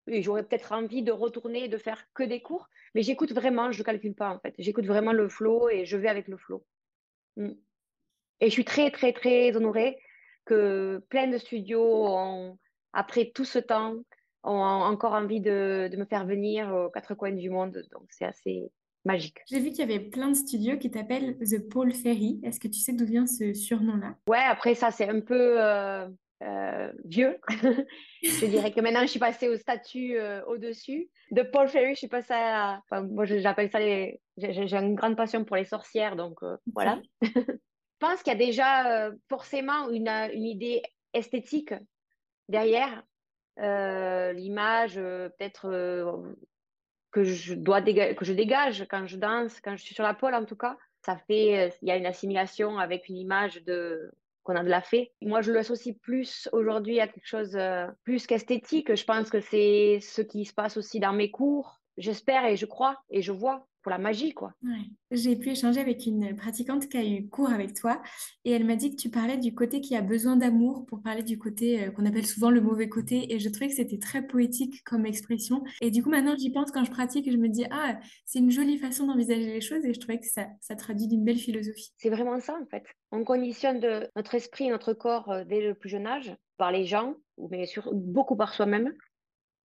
J'aurais 0.08 0.44
peut-être 0.44 0.72
envie 0.72 1.04
de 1.04 1.12
retourner, 1.12 1.68
de 1.68 1.78
faire 1.78 2.06
que 2.14 2.24
des 2.24 2.42
cours. 2.42 2.69
Mais 2.96 3.04
j'écoute 3.04 3.34
vraiment, 3.34 3.72
je 3.72 3.80
ne 3.80 3.84
calcule 3.84 4.16
pas 4.16 4.30
en 4.30 4.40
fait. 4.40 4.56
J'écoute 4.58 4.86
vraiment 4.86 5.12
le 5.12 5.28
flow 5.28 5.69
et 5.69 5.86
je 5.86 5.98
vais 5.98 6.08
avec 6.08 6.28
le 6.28 6.38
flow. 6.38 6.66
Mm. 7.36 7.52
Et 8.40 8.48
je 8.48 8.52
suis 8.52 8.66
très, 8.66 8.92
très, 8.92 9.14
très 9.14 9.56
honorée 9.56 10.00
que 10.45 11.04
plein 11.09 11.28
de 11.28 11.38
studios, 11.38 12.57
après 12.94 13.31
tout 13.36 13.45
ce 13.45 13.59
temps, 13.59 13.95
ont 14.44 14.62
encore 14.62 15.14
envie 15.14 15.42
de, 15.42 15.90
de 15.92 15.97
me 15.97 16.06
faire 16.06 16.26
venir 16.26 16.74
aux 16.74 16.90
quatre 16.90 17.16
coins 17.16 17.33
du 17.33 17.50
monde. 17.50 17.83
Donc 17.92 18.07
c'est 18.09 18.26
assez, 18.26 18.71
magique. 19.07 19.40
J'ai 19.49 19.59
vu 19.59 19.69
qu'il 19.69 19.80
y 19.80 19.83
avait 19.83 19.99
plein 19.99 20.30
de 20.30 20.35
studios 20.35 20.78
qui 20.78 20.92
t'appellent 20.92 21.37
The 21.40 21.68
Paul 21.68 21.92
Ferry. 21.92 22.40
Est-ce 22.44 22.59
que 22.59 22.68
tu 22.68 22.80
sais 22.80 22.94
d'où 22.94 23.06
vient 23.06 23.26
ce 23.26 23.54
surnom-là? 23.54 24.16
Ouais, 24.28 24.44
après 24.44 24.76
ça, 24.76 24.92
c'est 24.92 25.09
un 25.09 25.21
peu 25.21 25.56
euh, 25.59 26.07
euh, 26.44 26.92
vieux. 27.06 27.40
je 28.21 28.45
dirais 28.45 28.71
que 28.71 28.81
maintenant, 28.81 29.02
je 29.02 29.07
suis 29.07 29.19
passée 29.19 29.47
au 29.47 29.57
statut 29.57 30.18
euh, 30.18 30.44
au-dessus. 30.45 31.09
De 31.31 31.42
Paul 31.42 31.68
Ferry, 31.68 31.95
je 31.95 31.99
suis 31.99 32.07
passée 32.07 32.33
à... 32.33 32.81
Enfin, 32.83 33.02
moi, 33.02 33.26
j'appelle 33.26 33.71
ça 33.71 33.80
les... 33.80 34.21
J'ai 34.37 34.76
une 34.76 34.95
grande 34.95 35.16
passion 35.16 35.44
pour 35.44 35.56
les 35.56 35.66
sorcières, 35.66 36.16
donc 36.16 36.40
voilà. 36.73 36.99
je 37.23 37.30
pense 37.99 38.21
qu'il 38.21 38.31
y 38.31 38.35
a 38.35 38.45
déjà 38.45 39.09
forcément 39.30 39.90
une, 39.90 40.07
une 40.07 40.45
idée 40.45 40.83
esthétique 41.14 41.73
derrière. 42.47 43.04
L'image, 43.57 44.94
peut-être 44.94 46.35
que 47.11 47.23
je 47.23 47.54
dois 47.54 47.81
que 47.81 48.26
je 48.26 48.33
dégage 48.33 48.85
quand 48.90 49.07
je 49.07 49.18
danse, 49.18 49.59
quand 49.61 49.76
je 49.76 49.83
suis 49.83 49.95
sur 49.95 50.04
la 50.04 50.14
pole 50.14 50.35
en 50.35 50.45
tout 50.45 50.56
cas. 50.56 50.78
Ça 51.06 51.18
fait, 51.28 51.68
euh, 51.68 51.69
il 51.81 51.87
y 51.87 51.92
a 51.92 51.97
une 51.97 52.06
assimilation 52.06 52.80
avec 52.80 53.07
une 53.07 53.18
image 53.18 53.64
de 53.64 54.11
qu'on 54.44 54.56
a 54.56 54.64
de 54.64 54.69
la 54.69 54.81
fée. 54.81 55.11
Moi, 55.21 55.42
je 55.42 55.52
l'associe 55.52 55.95
plus 56.02 56.47
aujourd'hui 56.54 57.02
à 57.02 57.07
quelque 57.07 57.28
chose 57.28 57.56
euh, 57.56 57.87
plus 58.06 58.26
qu'esthétique. 58.26 58.95
Je 58.95 59.04
pense 59.04 59.30
que 59.30 59.42
c'est 59.42 59.99
ce 60.02 60.21
qui 60.21 60.45
se 60.45 60.54
passe 60.54 60.78
aussi 60.78 61.02
dans 61.02 61.11
mes 61.11 61.30
cours. 61.30 61.81
J'espère 61.97 62.45
et 62.45 62.57
je 62.57 62.66
crois 62.66 63.01
et 63.09 63.21
je 63.21 63.31
vois 63.31 63.68
la 63.89 63.97
magie, 63.97 64.33
quoi. 64.33 64.54
J'ai 65.11 65.35
pu 65.35 65.49
échanger 65.49 65.80
avec 65.80 66.06
une 66.06 66.35
pratiquante 66.35 66.87
qui 66.89 66.97
a 66.97 67.06
eu 67.06 67.27
cours 67.27 67.49
avec 67.49 67.73
toi 67.73 68.01
et 68.45 68.51
elle 68.51 68.66
m'a 68.66 68.75
dit 68.75 68.92
que 68.92 69.01
tu 69.01 69.09
parlais 69.09 69.37
du 69.37 69.54
côté 69.54 69.81
qui 69.81 69.95
a 69.95 70.01
besoin 70.01 70.35
d'amour 70.35 70.85
pour 70.85 71.01
parler 71.01 71.23
du 71.23 71.37
côté 71.37 71.83
euh, 71.83 71.92
qu'on 71.92 72.06
appelle 72.06 72.25
souvent 72.25 72.49
le 72.49 72.61
mauvais 72.61 72.89
côté 72.89 73.33
et 73.33 73.39
je 73.39 73.49
trouvais 73.49 73.69
que 73.69 73.75
c'était 73.75 73.99
très 73.99 74.25
poétique 74.25 74.83
comme 74.83 75.06
expression 75.06 75.63
et 75.81 75.92
du 75.92 76.04
coup 76.04 76.09
maintenant 76.09 76.35
j'y 76.37 76.51
pense 76.51 76.71
quand 76.71 76.83
je 76.83 76.92
pratique 76.92 77.27
et 77.27 77.31
je 77.31 77.37
me 77.37 77.47
dis 77.47 77.66
ah 77.71 77.97
c'est 78.25 78.39
une 78.39 78.51
jolie 78.51 78.77
façon 78.77 79.07
d'envisager 79.07 79.54
les 79.54 79.61
choses 79.61 79.85
et 79.85 79.94
je 79.94 79.99
trouvais 79.99 80.19
que 80.19 80.27
ça, 80.27 80.47
ça 80.59 80.75
traduit 80.75 81.07
d'une 81.07 81.23
belle 81.23 81.37
philosophie. 81.37 81.94
C'est 81.97 82.09
vraiment 82.09 82.39
ça 82.39 82.57
en 82.61 82.66
fait. 82.66 82.83
On 83.11 83.23
conditionne 83.23 83.80
de 83.80 84.09
notre 84.16 84.35
esprit, 84.35 84.69
notre 84.69 84.94
corps 84.94 85.31
euh, 85.31 85.44
dès 85.45 85.61
le 85.61 85.73
plus 85.73 85.89
jeune 85.89 86.07
âge 86.07 86.35
par 86.57 86.71
les 86.71 86.85
gens, 86.85 87.16
mais 87.51 87.68
sur, 87.68 87.94
beaucoup 87.94 88.35
par 88.35 88.54
soi-même 88.54 88.92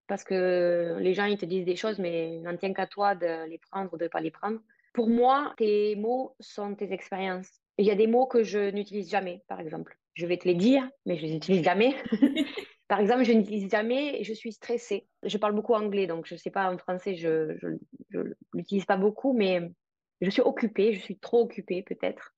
parce 0.07 0.23
que 0.23 0.97
les 0.99 1.13
gens 1.13 1.25
ils 1.25 1.37
te 1.37 1.45
disent 1.45 1.65
des 1.65 1.75
choses, 1.75 1.99
mais 1.99 2.39
n'en 2.39 2.57
tient 2.57 2.73
qu'à 2.73 2.87
toi 2.87 3.15
de 3.15 3.47
les 3.47 3.57
prendre 3.57 3.93
ou 3.93 3.97
de 3.97 4.03
ne 4.05 4.09
pas 4.09 4.21
les 4.21 4.31
prendre. 4.31 4.59
Pour 4.93 5.09
moi, 5.09 5.53
tes 5.57 5.95
mots 5.95 6.35
sont 6.39 6.75
tes 6.75 6.91
expériences. 6.93 7.49
il 7.77 7.85
y 7.85 7.91
a 7.91 7.95
des 7.95 8.07
mots 8.07 8.27
que 8.27 8.43
je 8.43 8.69
n'utilise 8.69 9.09
jamais, 9.09 9.43
par 9.47 9.59
exemple. 9.59 9.97
Je 10.13 10.27
vais 10.27 10.37
te 10.37 10.47
les 10.47 10.53
dire, 10.53 10.87
mais 11.05 11.17
je 11.17 11.25
les 11.25 11.35
utilise 11.35 11.63
jamais. 11.63 11.95
par 12.87 12.99
exemple, 12.99 13.23
je 13.23 13.31
n'utilise 13.31 13.71
jamais, 13.71 14.23
je 14.23 14.33
suis 14.33 14.53
stressée. 14.53 15.07
Je 15.23 15.37
parle 15.37 15.53
beaucoup 15.53 15.73
anglais, 15.73 16.05
donc 16.05 16.27
je 16.27 16.35
ne 16.35 16.39
sais 16.39 16.51
pas 16.51 16.71
en 16.71 16.77
français, 16.77 17.15
je 17.15 17.57
ne 18.11 18.35
l'utilise 18.53 18.85
pas 18.85 18.97
beaucoup, 18.97 19.33
mais 19.33 19.71
je 20.21 20.29
suis 20.29 20.41
occupée, 20.41 20.93
je 20.93 20.99
suis 20.99 21.17
trop 21.17 21.41
occupée 21.41 21.81
peut-être. 21.81 22.35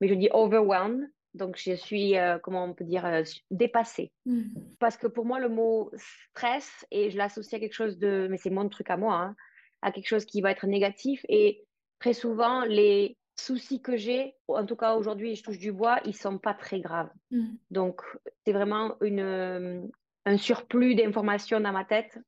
Mais 0.00 0.08
je 0.08 0.14
dis 0.14 0.28
overwhelmed, 0.32 1.08
donc 1.34 1.56
je 1.56 1.74
suis, 1.74 2.18
euh, 2.18 2.38
comment 2.38 2.64
on 2.64 2.74
peut 2.74 2.84
dire, 2.84 3.06
euh, 3.06 3.22
dépassée. 3.50 4.12
Hmm. 4.26 4.44
Parce 4.78 4.96
que 4.96 5.06
pour 5.06 5.24
moi, 5.24 5.40
le 5.40 5.48
mot 5.48 5.90
stress, 5.96 6.86
et 6.90 7.10
je 7.10 7.16
l'associe 7.16 7.54
à 7.54 7.60
quelque 7.60 7.74
chose 7.74 7.98
de, 7.98 8.28
mais 8.30 8.36
c'est 8.36 8.50
mon 8.50 8.68
truc 8.68 8.90
à 8.90 8.96
moi, 8.96 9.14
hein, 9.14 9.36
à 9.80 9.92
quelque 9.92 10.08
chose 10.08 10.24
qui 10.24 10.40
va 10.40 10.50
être 10.50 10.66
négatif. 10.66 11.24
Et 11.28 11.64
très 11.98 12.12
souvent, 12.12 12.64
les 12.64 13.16
soucis 13.36 13.80
que 13.80 13.96
j'ai, 13.96 14.34
en 14.48 14.66
tout 14.66 14.76
cas 14.76 14.94
aujourd'hui, 14.94 15.34
je 15.34 15.42
touche 15.42 15.58
du 15.58 15.72
bois, 15.72 16.00
ils 16.04 16.16
sont 16.16 16.38
pas 16.38 16.54
très 16.54 16.80
graves. 16.80 17.10
Hmm. 17.30 17.54
Donc, 17.70 18.02
c'est 18.44 18.52
vraiment 18.52 18.96
une, 19.00 19.20
euh, 19.20 19.80
un 20.26 20.36
surplus 20.36 20.94
d'informations 20.94 21.60
dans 21.60 21.72
ma 21.72 21.84
tête 21.84 22.18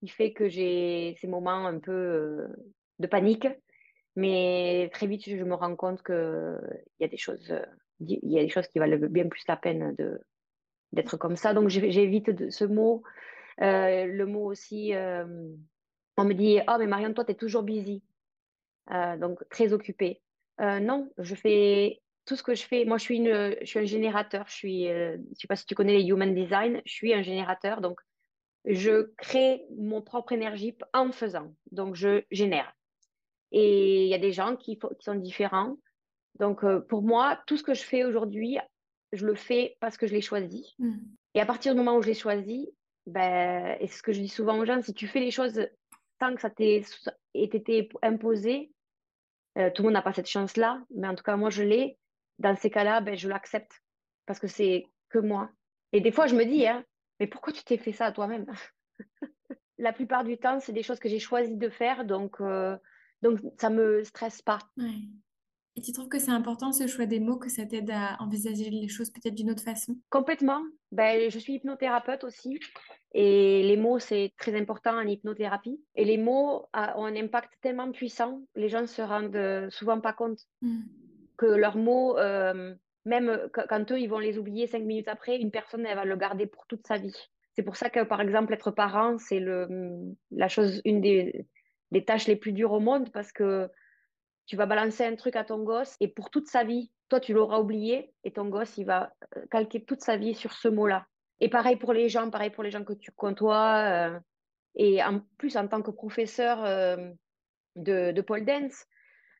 qui 0.00 0.08
fait 0.08 0.32
que 0.32 0.48
j'ai 0.50 1.16
ces 1.18 1.26
moments 1.26 1.66
un 1.66 1.78
peu 1.78 2.46
de 2.98 3.06
panique. 3.06 3.48
Mais 4.16 4.90
très 4.92 5.06
vite, 5.06 5.24
je 5.26 5.42
me 5.42 5.54
rends 5.54 5.74
compte 5.74 6.02
qu'il 6.02 6.60
y 7.00 7.04
a 7.04 7.08
des 7.08 7.16
choses, 7.16 7.52
il 8.00 8.18
y 8.22 8.38
a 8.38 8.42
des 8.42 8.48
choses 8.48 8.68
qui 8.68 8.78
valent 8.78 8.98
bien 9.08 9.28
plus 9.28 9.42
la 9.48 9.56
peine 9.56 9.94
de, 9.96 10.20
d'être 10.92 11.16
comme 11.16 11.36
ça. 11.36 11.54
Donc, 11.54 11.68
j'évite 11.68 12.50
ce 12.50 12.64
mot. 12.64 13.02
Euh, 13.60 14.06
le 14.06 14.26
mot 14.26 14.50
aussi, 14.50 14.92
on 16.16 16.24
me 16.24 16.34
dit, 16.34 16.58
oh, 16.68 16.76
mais 16.78 16.86
Marianne, 16.86 17.14
toi, 17.14 17.24
tu 17.24 17.32
es 17.32 17.36
toujours 17.36 17.62
busy. 17.62 18.02
donc, 18.90 19.48
très 19.48 19.72
occupée. 19.72 20.20
Euh, 20.60 20.80
non, 20.80 21.10
je 21.18 21.34
fais 21.34 22.00
tout 22.24 22.36
ce 22.36 22.42
que 22.42 22.54
je 22.54 22.64
fais. 22.64 22.84
Moi, 22.84 22.98
je 22.98 23.02
suis, 23.02 23.16
une, 23.16 23.56
je 23.60 23.66
suis 23.66 23.78
un 23.78 23.84
générateur. 23.84 24.46
Je 24.48 24.54
suis, 24.54 24.88
euh, 24.88 25.16
je 25.34 25.40
sais 25.40 25.46
pas 25.46 25.56
si 25.56 25.66
tu 25.66 25.74
connais 25.74 25.96
les 25.96 26.04
human 26.04 26.34
design. 26.34 26.80
Je 26.84 26.92
suis 26.92 27.12
un 27.12 27.22
générateur. 27.22 27.80
Donc, 27.80 28.00
je 28.64 29.12
crée 29.18 29.64
mon 29.76 30.00
propre 30.00 30.32
énergie 30.32 30.76
en 30.92 31.12
faisant. 31.12 31.54
Donc, 31.70 31.96
je 31.96 32.22
génère. 32.30 32.74
Et 33.52 34.04
il 34.04 34.08
y 34.08 34.14
a 34.14 34.18
des 34.18 34.32
gens 34.32 34.56
qui 34.56 34.78
sont 35.00 35.14
différents. 35.14 35.76
Donc, 36.38 36.64
euh, 36.64 36.80
pour 36.80 37.02
moi, 37.02 37.40
tout 37.46 37.56
ce 37.56 37.62
que 37.62 37.74
je 37.74 37.82
fais 37.82 38.04
aujourd'hui, 38.04 38.58
je 39.12 39.26
le 39.26 39.34
fais 39.34 39.76
parce 39.80 39.96
que 39.96 40.06
je 40.06 40.12
l'ai 40.12 40.20
choisi. 40.20 40.74
Mmh. 40.78 40.96
Et 41.34 41.40
à 41.40 41.46
partir 41.46 41.74
du 41.74 41.78
moment 41.78 41.96
où 41.96 42.02
je 42.02 42.08
l'ai 42.08 42.14
choisi, 42.14 42.70
ben, 43.06 43.76
et 43.80 43.86
c'est 43.86 43.98
ce 43.98 44.02
que 44.02 44.12
je 44.12 44.20
dis 44.20 44.28
souvent 44.28 44.58
aux 44.58 44.64
gens, 44.64 44.80
si 44.82 44.94
tu 44.94 45.06
fais 45.06 45.20
les 45.20 45.30
choses 45.30 45.68
tant 46.18 46.34
que 46.34 46.40
ça 46.40 46.50
t'est 46.50 46.82
été 47.34 47.88
imposé, 48.02 48.72
euh, 49.58 49.70
tout 49.70 49.82
le 49.82 49.88
monde 49.88 49.94
n'a 49.94 50.02
pas 50.02 50.12
cette 50.12 50.28
chance-là, 50.28 50.82
mais 50.94 51.08
en 51.08 51.14
tout 51.14 51.22
cas, 51.22 51.36
moi, 51.36 51.50
je 51.50 51.62
l'ai. 51.62 51.98
Dans 52.38 52.56
ces 52.56 52.70
cas-là, 52.70 53.00
ben, 53.00 53.16
je 53.16 53.28
l'accepte 53.28 53.80
parce 54.26 54.40
que 54.40 54.48
c'est 54.48 54.86
que 55.08 55.18
moi. 55.18 55.50
Et 55.92 56.00
des 56.00 56.10
fois, 56.10 56.26
je 56.26 56.34
me 56.34 56.44
dis, 56.44 56.66
hein, 56.66 56.84
mais 57.20 57.26
pourquoi 57.26 57.52
tu 57.52 57.62
t'es 57.62 57.76
fait 57.76 57.92
ça 57.92 58.06
à 58.06 58.12
toi-même? 58.12 58.46
La 59.78 59.92
plupart 59.92 60.24
du 60.24 60.38
temps, 60.38 60.60
c'est 60.60 60.72
des 60.72 60.82
choses 60.82 60.98
que 60.98 61.08
j'ai 61.08 61.18
choisi 61.20 61.56
de 61.56 61.68
faire, 61.68 62.04
donc, 62.04 62.40
euh, 62.40 62.76
donc 63.22 63.40
ça 63.58 63.70
ne 63.70 63.76
me 63.76 64.04
stresse 64.04 64.42
pas. 64.42 64.58
Et 65.76 65.80
tu 65.80 65.92
trouves 65.92 66.08
que 66.08 66.20
c'est 66.20 66.30
important 66.30 66.72
ce 66.72 66.86
choix 66.86 67.06
des 67.06 67.18
mots, 67.18 67.36
que 67.36 67.50
ça 67.50 67.66
t'aide 67.66 67.90
à 67.90 68.16
envisager 68.20 68.70
les 68.70 68.88
choses 68.88 69.10
peut-être 69.10 69.34
d'une 69.34 69.50
autre 69.50 69.62
façon? 69.62 69.96
Complètement. 70.08 70.62
Ben, 70.92 71.28
je 71.28 71.38
suis 71.38 71.54
hypnothérapeute 71.54 72.22
aussi. 72.22 72.60
Et 73.12 73.62
les 73.64 73.76
mots, 73.76 73.98
c'est 73.98 74.32
très 74.38 74.56
important 74.56 74.96
en 74.96 75.06
hypnothérapie. 75.06 75.80
Et 75.96 76.04
les 76.04 76.18
mots 76.18 76.66
ont 76.74 77.04
un 77.04 77.16
impact 77.16 77.52
tellement 77.60 77.90
puissant, 77.90 78.42
les 78.54 78.68
gens 78.68 78.86
se 78.86 79.02
rendent 79.02 79.36
euh, 79.36 79.68
souvent 79.70 80.00
pas 80.00 80.12
compte 80.12 80.38
mmh. 80.62 80.80
que 81.36 81.46
leurs 81.46 81.76
mots, 81.76 82.18
euh, 82.18 82.74
même 83.04 83.48
quand 83.68 83.92
eux, 83.92 84.00
ils 84.00 84.08
vont 84.08 84.18
les 84.18 84.38
oublier 84.38 84.66
cinq 84.66 84.82
minutes 84.82 85.08
après, 85.08 85.38
une 85.38 85.50
personne, 85.50 85.86
elle 85.86 85.96
va 85.96 86.04
le 86.04 86.16
garder 86.16 86.46
pour 86.46 86.66
toute 86.66 86.86
sa 86.86 86.98
vie. 86.98 87.16
C'est 87.54 87.62
pour 87.62 87.76
ça 87.76 87.90
que, 87.90 88.02
par 88.02 88.20
exemple, 88.20 88.52
être 88.52 88.72
parent, 88.72 89.16
c'est 89.18 89.40
la 89.40 90.48
chose, 90.48 90.80
une 90.84 91.00
des, 91.00 91.46
des 91.92 92.04
tâches 92.04 92.26
les 92.26 92.36
plus 92.36 92.52
dures 92.52 92.72
au 92.72 92.80
monde 92.80 93.10
parce 93.12 93.30
que 93.30 93.68
tu 94.46 94.56
vas 94.56 94.66
balancer 94.66 95.04
un 95.04 95.16
truc 95.16 95.36
à 95.36 95.44
ton 95.44 95.62
gosse 95.62 95.96
et 96.00 96.08
pour 96.08 96.30
toute 96.30 96.48
sa 96.48 96.64
vie, 96.64 96.90
toi, 97.08 97.20
tu 97.20 97.32
l'auras 97.32 97.58
oublié 97.58 98.12
et 98.24 98.32
ton 98.32 98.46
gosse, 98.48 98.76
il 98.78 98.84
va 98.84 99.12
euh, 99.36 99.44
calquer 99.50 99.84
toute 99.84 100.00
sa 100.02 100.16
vie 100.16 100.34
sur 100.34 100.52
ce 100.52 100.68
mot-là. 100.68 101.06
Et 101.40 101.48
pareil 101.48 101.76
pour 101.76 101.92
les 101.92 102.08
gens, 102.08 102.30
pareil 102.30 102.50
pour 102.50 102.62
les 102.62 102.70
gens 102.70 102.84
que 102.84 102.92
tu 102.92 103.10
côtoies. 103.12 104.12
Euh, 104.14 104.18
et 104.74 105.02
en 105.02 105.20
plus, 105.38 105.56
en 105.56 105.68
tant 105.68 105.82
que 105.82 105.90
professeur 105.90 106.64
euh, 106.64 107.10
de, 107.76 108.12
de, 108.12 108.20
pole 108.22 108.44
dance, 108.44 108.86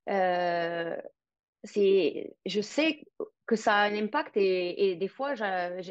je 0.07 1.01
sais 2.61 3.05
que 3.47 3.57
ça 3.57 3.75
a 3.75 3.89
un 3.89 3.95
impact 3.97 4.37
et, 4.37 4.91
et 4.91 4.97
des 4.97 5.09
fois, 5.09 5.35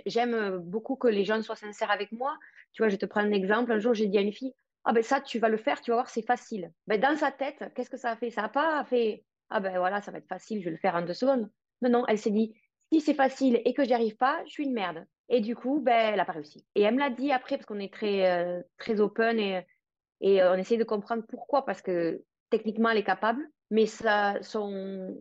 j'aime 0.06 0.58
beaucoup 0.60 0.96
que 0.96 1.08
les 1.08 1.26
gens 1.26 1.42
soient 1.42 1.56
sincères 1.56 1.92
avec 1.92 2.12
moi. 2.12 2.38
Tu 2.72 2.82
vois, 2.82 2.90
je 2.90 2.96
te 2.96 3.06
prends 3.06 3.22
un 3.22 3.32
exemple. 3.32 3.72
Un 3.72 3.80
jour, 3.80 3.94
j'ai 3.94 4.08
dit 4.08 4.18
à 4.18 4.22
une 4.22 4.34
fille, 4.34 4.54
ah 4.86 4.94
ben 4.94 5.04
ça, 5.04 5.22
tu 5.22 5.40
vas 5.40 5.50
le 5.50 5.58
faire, 5.58 5.82
tu 5.82 5.92
vas 5.92 5.98
voir, 5.98 6.10
c'est 6.10 6.26
facile. 6.26 6.72
Ben, 6.88 7.00
dans 7.00 7.16
sa 7.16 7.32
tête, 7.32 7.64
qu'est-ce 7.76 7.90
que 7.90 7.98
ça 7.98 8.12
a 8.12 8.16
fait? 8.16 8.30
Ça 8.30 8.42
n'a 8.42 8.50
pas 8.50 8.84
fait, 8.86 9.26
ah 9.50 9.60
ben 9.60 9.78
voilà, 9.78 10.02
ça 10.02 10.12
va 10.12 10.18
être 10.18 10.28
facile, 10.28 10.60
je 10.60 10.66
vais 10.66 10.72
le 10.72 10.78
faire 10.78 10.96
en 10.96 11.02
deux 11.04 11.14
secondes. 11.14 11.50
Non, 11.82 11.90
non, 11.90 12.06
elle 12.08 12.18
s'est 12.18 12.32
dit, 12.32 12.56
si 12.92 13.02
c'est 13.02 13.14
facile 13.14 13.62
et 13.66 13.74
que 13.74 13.84
j'y 13.84 13.94
arrive 13.94 14.18
pas, 14.18 14.42
je 14.46 14.52
suis 14.52 14.66
une 14.66 14.74
merde. 14.74 15.06
Et 15.30 15.42
du 15.42 15.56
coup, 15.56 15.80
ben, 15.80 16.12
elle 16.12 16.18
n'a 16.18 16.26
pas 16.26 16.34
réussi. 16.34 16.66
Et 16.76 16.82
elle 16.82 16.96
me 16.96 17.00
l'a 17.00 17.10
dit 17.10 17.32
après, 17.32 17.58
parce 17.58 17.66
qu'on 17.66 17.80
est 17.80 17.94
très, 17.94 18.30
euh, 18.30 18.62
très 18.78 19.00
open 19.00 19.40
et, 19.40 19.66
et 20.22 20.42
euh, 20.42 20.54
on 20.54 20.58
essaie 20.58 20.78
de 20.78 20.84
comprendre 20.84 21.24
pourquoi, 21.28 21.66
parce 21.66 21.82
que 21.82 22.24
techniquement, 22.50 22.90
elle 22.90 22.98
est 22.98 23.04
capable, 23.04 23.48
mais 23.72 23.86
ça, 23.86 24.38
son, 24.42 25.18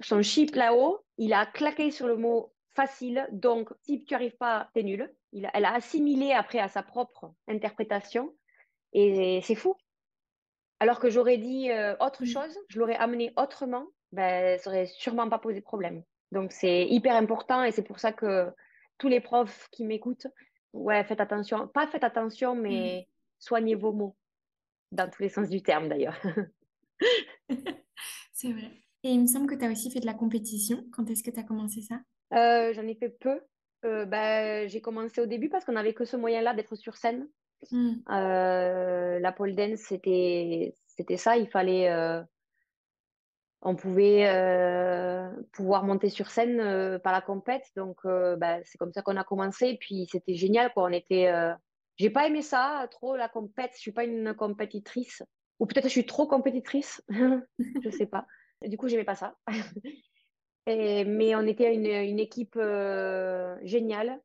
son 0.00 0.22
chip 0.22 0.54
là-haut, 0.54 1.00
il 1.16 1.32
a 1.32 1.46
claqué 1.46 1.90
sur 1.90 2.06
le 2.06 2.16
mot 2.16 2.52
facile. 2.70 3.26
Donc, 3.32 3.70
si 3.82 4.04
tu 4.04 4.14
arrives 4.14 4.36
pas, 4.36 4.68
t'es 4.74 4.82
nul. 4.82 5.12
Elle 5.32 5.64
a 5.64 5.74
assimilé 5.74 6.32
après 6.32 6.58
à 6.60 6.68
sa 6.68 6.82
propre 6.82 7.32
interprétation. 7.48 8.32
Et 8.92 9.40
c'est 9.42 9.54
fou. 9.54 9.76
Alors 10.80 11.00
que 11.00 11.10
j'aurais 11.10 11.38
dit 11.38 11.70
euh, 11.70 11.96
autre 12.00 12.22
mmh. 12.22 12.26
chose, 12.26 12.58
je 12.68 12.78
l'aurais 12.78 12.96
amené 12.96 13.32
autrement, 13.36 13.86
ben, 14.12 14.58
ça 14.58 14.70
aurait 14.70 14.86
sûrement 14.86 15.28
pas 15.28 15.38
posé 15.38 15.60
de 15.60 15.64
problème. 15.64 16.02
Donc, 16.30 16.52
c'est 16.52 16.86
hyper 16.86 17.16
important 17.16 17.64
et 17.64 17.72
c'est 17.72 17.82
pour 17.82 17.98
ça 17.98 18.12
que 18.12 18.50
tous 18.98 19.08
les 19.08 19.20
profs 19.20 19.68
qui 19.72 19.84
m'écoutent, 19.84 20.26
ouais, 20.72 21.04
faites 21.04 21.20
attention. 21.20 21.66
Pas 21.68 21.86
faites 21.86 22.04
attention, 22.04 22.54
mais 22.54 23.06
mmh. 23.06 23.12
soignez 23.38 23.74
vos 23.74 23.92
mots. 23.92 24.16
Dans 24.92 25.10
tous 25.10 25.22
les 25.22 25.28
sens 25.28 25.48
du 25.48 25.62
terme, 25.62 25.88
d'ailleurs. 25.88 26.18
c'est 28.32 28.52
vrai. 28.52 28.70
Et 29.02 29.10
il 29.10 29.20
me 29.20 29.26
semble 29.26 29.46
que 29.46 29.54
tu 29.54 29.64
as 29.64 29.70
aussi 29.70 29.90
fait 29.90 30.00
de 30.00 30.06
la 30.06 30.14
compétition. 30.14 30.84
Quand 30.92 31.08
est-ce 31.10 31.22
que 31.22 31.30
tu 31.30 31.38
as 31.38 31.44
commencé 31.44 31.82
ça? 31.82 32.00
Euh, 32.34 32.72
J'en 32.72 32.86
ai 32.86 32.94
fait 32.94 33.10
peu. 33.10 33.40
Euh, 33.84 34.06
bah, 34.06 34.66
j'ai 34.66 34.80
commencé 34.80 35.20
au 35.20 35.26
début 35.26 35.48
parce 35.48 35.64
qu'on 35.64 35.72
n'avait 35.72 35.94
que 35.94 36.04
ce 36.04 36.16
moyen-là 36.16 36.54
d'être 36.54 36.74
sur 36.74 36.96
scène. 36.96 37.28
Mmh. 37.70 37.92
Euh, 38.10 39.18
la 39.18 39.32
pole 39.32 39.54
dance, 39.54 39.80
c'était 39.80 40.72
ça. 41.16 41.36
Il 41.36 41.48
fallait 41.48 41.88
on 43.62 43.74
pouvait 43.74 44.28
euh, 44.28 45.30
pouvoir 45.52 45.84
monter 45.84 46.10
sur 46.10 46.30
scène 46.30 46.60
euh, 46.60 46.98
par 46.98 47.12
la 47.12 47.20
compète. 47.20 47.64
Donc, 47.76 47.98
euh, 48.04 48.36
bah, 48.36 48.58
c'est 48.64 48.78
comme 48.78 48.92
ça 48.92 49.02
qu'on 49.02 49.16
a 49.16 49.24
commencé. 49.24 49.76
Puis, 49.80 50.06
c'était 50.10 50.34
génial. 50.34 50.72
Quoi. 50.72 50.84
On 50.84 50.92
était, 50.92 51.32
j'ai 51.96 52.10
pas 52.10 52.26
aimé 52.26 52.42
ça, 52.42 52.86
trop 52.90 53.16
la 53.16 53.28
compète. 53.28 53.72
Je 53.74 53.80
suis 53.80 53.92
pas 53.92 54.04
une 54.04 54.34
compétitrice. 54.34 55.22
Ou 55.58 55.66
peut-être 55.66 55.86
je 55.86 55.92
suis 55.92 56.06
trop 56.06 56.26
compétitrice. 56.26 57.02
je 57.58 57.90
sais 57.90 58.06
pas. 58.06 58.26
Du 58.62 58.76
coup, 58.76 58.88
j'aimais 58.88 59.04
pas 59.04 59.16
ça. 59.16 59.34
Mais 60.66 61.34
on 61.34 61.46
était 61.46 61.74
une 61.74 62.20
équipe 62.20 62.58
géniale. 63.62 64.20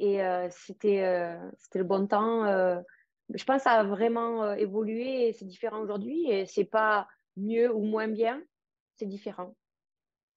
Et 0.00 0.20
c'était 0.50 1.36
c'était 1.58 1.78
le 1.78 1.84
bon 1.84 2.06
temps. 2.06 2.46
je 2.46 3.44
pense 3.44 3.58
que 3.58 3.62
ça 3.62 3.72
a 3.72 3.84
vraiment 3.84 4.54
évolué. 4.54 5.32
C'est 5.34 5.44
différent 5.44 5.80
aujourd'hui. 5.80 6.30
Et 6.30 6.46
c'est 6.46 6.64
pas 6.64 7.06
mieux 7.36 7.72
ou 7.72 7.82
moins 7.82 8.08
bien 8.08 8.42
c'est 9.00 9.06
différent. 9.06 9.56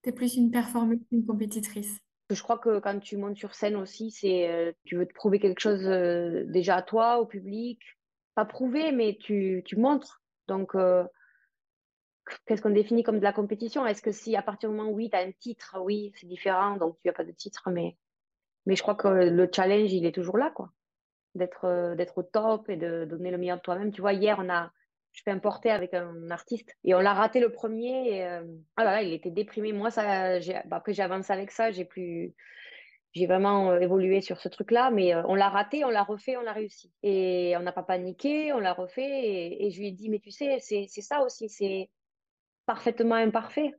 Tu 0.02 0.10
es 0.10 0.12
plus 0.14 0.36
une 0.36 0.50
performeuse 0.50 1.00
qu'une 1.10 1.26
compétitrice. 1.26 2.00
Je 2.30 2.42
crois 2.42 2.58
que 2.58 2.80
quand 2.80 3.00
tu 3.00 3.18
montes 3.18 3.38
sur 3.38 3.54
scène 3.54 3.76
aussi, 3.76 4.10
c'est 4.10 4.50
euh, 4.50 4.72
tu 4.86 4.96
veux 4.96 5.06
te 5.06 5.14
prouver 5.14 5.40
quelque 5.40 5.60
chose 5.60 5.86
euh, 5.86 6.46
déjà 6.48 6.78
à 6.78 6.82
toi, 6.82 7.20
au 7.20 7.26
public. 7.26 7.80
Pas 8.36 8.46
prouver, 8.46 8.92
mais 8.92 9.18
tu, 9.20 9.62
tu 9.66 9.76
montres. 9.76 10.24
Donc, 10.48 10.76
euh, 10.76 11.04
qu'est-ce 12.46 12.62
qu'on 12.62 12.72
définit 12.72 13.04
comme 13.04 13.20
de 13.20 13.24
la 13.24 13.34
compétition? 13.34 13.86
Est-ce 13.86 14.02
que 14.02 14.14
si 14.14 14.36
à 14.36 14.42
partir 14.42 14.70
du 14.70 14.76
moment 14.76 14.90
où 14.90 14.96
oui, 14.96 15.10
tu 15.10 15.18
as 15.18 15.20
un 15.20 15.32
titre, 15.32 15.78
oui, 15.82 16.14
c'est 16.16 16.28
différent, 16.28 16.78
donc 16.78 16.98
tu 17.02 17.08
n'as 17.08 17.14
pas 17.14 17.26
de 17.26 17.32
titre, 17.32 17.70
mais, 17.70 17.98
mais 18.66 18.76
je 18.76 18.82
crois 18.82 18.96
que 18.96 19.08
le 19.08 19.50
challenge, 19.54 19.92
il 19.94 20.06
est 20.06 20.14
toujours 20.14 20.38
là, 20.38 20.52
quoi. 20.56 20.72
D'être, 21.36 21.96
d'être 21.96 22.20
au 22.20 22.24
top 22.24 22.70
et 22.70 22.78
de 22.78 23.06
donner 23.06 23.32
le 23.32 23.40
meilleur 23.40 23.58
de 23.58 23.62
toi-même. 23.62 23.92
Tu 23.92 24.02
vois, 24.02 24.14
hier, 24.14 24.38
on 24.40 24.50
a, 24.50 24.72
je 25.14 25.22
fais 25.24 25.32
un 25.32 25.40
porté 25.40 25.70
avec 25.70 25.94
un 25.94 26.30
artiste 26.32 26.76
et 26.84 26.94
on 26.96 27.00
l'a 27.00 27.14
raté 27.14 27.40
le 27.40 27.52
premier 27.52 28.18
et 28.18 28.26
euh, 28.26 28.44
ah 28.78 28.84
là, 28.84 29.02
il 29.04 29.14
était 29.14 29.30
déprimé 29.30 29.72
moi 29.72 29.92
ça 29.92 30.40
bah, 30.66 30.78
après 30.78 30.94
j'ai 30.94 31.04
avancé 31.04 31.32
avec 31.32 31.52
ça 31.52 31.70
j'ai 31.70 31.86
plus 31.86 32.34
j'ai 33.14 33.28
vraiment 33.28 33.72
euh, 33.72 33.80
évolué 33.80 34.22
sur 34.22 34.40
ce 34.40 34.50
truc 34.50 34.72
là 34.72 34.90
mais 34.90 35.14
euh, 35.14 35.22
on 35.28 35.36
l'a 35.36 35.50
raté 35.50 35.86
on 35.86 35.90
l'a 35.90 36.04
refait 36.04 36.36
on 36.36 36.42
l'a 36.42 36.52
réussi 36.52 36.92
et 37.04 37.54
on 37.58 37.62
n'a 37.62 37.72
pas 37.72 37.84
paniqué 37.84 38.54
on 38.54 38.60
l'a 38.60 38.74
refait 38.74 39.04
et, 39.04 39.68
et, 39.68 39.70
je 39.70 39.80
lui 39.80 39.90
ai 39.90 39.92
dit 39.92 40.10
mais 40.10 40.20
tu 40.20 40.32
sais 40.32 40.58
c'est 40.60 40.88
ça 40.88 41.22
aussi 41.22 41.48
c'est 41.48 41.92
parfaitement 42.66 43.16
imparfait 43.16 43.74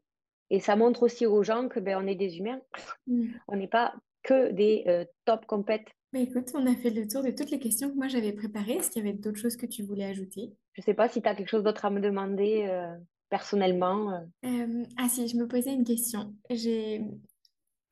Et 0.50 0.60
ça 0.60 0.76
montre 0.76 1.02
aussi 1.02 1.26
aux 1.26 1.42
gens 1.42 1.68
que 1.68 1.80
ben, 1.80 1.98
on 2.00 2.06
est 2.06 2.14
des 2.14 2.38
humains. 2.38 2.60
Mm. 3.06 3.32
On 3.48 3.56
n'est 3.56 3.68
pas 3.68 3.94
que 4.24 4.50
des 4.50 4.82
euh, 4.88 5.04
top 5.24 5.46
compètes. 5.46 5.86
Bah, 6.12 6.18
écoute, 6.18 6.50
on 6.54 6.66
a 6.66 6.74
fait 6.74 6.90
le 6.90 7.06
tour 7.06 7.22
de 7.22 7.30
toutes 7.30 7.50
les 7.50 7.58
questions 7.60 7.90
que 7.90 7.96
moi 7.96 8.08
j'avais 8.08 8.32
préparées. 8.32 8.74
Est-ce 8.74 8.90
qu'il 8.90 9.04
y 9.04 9.08
avait 9.08 9.16
d'autres 9.16 9.38
choses 9.38 9.56
que 9.56 9.66
tu 9.66 9.82
voulais 9.84 10.04
ajouter? 10.04 10.52
Je 10.72 10.82
sais 10.82 10.94
pas 10.94 11.08
si 11.08 11.22
tu 11.22 11.28
as 11.28 11.34
quelque 11.34 11.48
chose 11.48 11.62
d'autre 11.62 11.84
à 11.84 11.90
me 11.90 12.00
demander 12.00 12.66
euh, 12.68 12.96
personnellement. 13.28 14.12
euh. 14.44 14.84
Ah 14.96 15.08
si, 15.08 15.28
je 15.28 15.36
me 15.36 15.46
posais 15.46 15.72
une 15.72 15.84
question. 15.84 16.34
J'ai, 16.50 17.02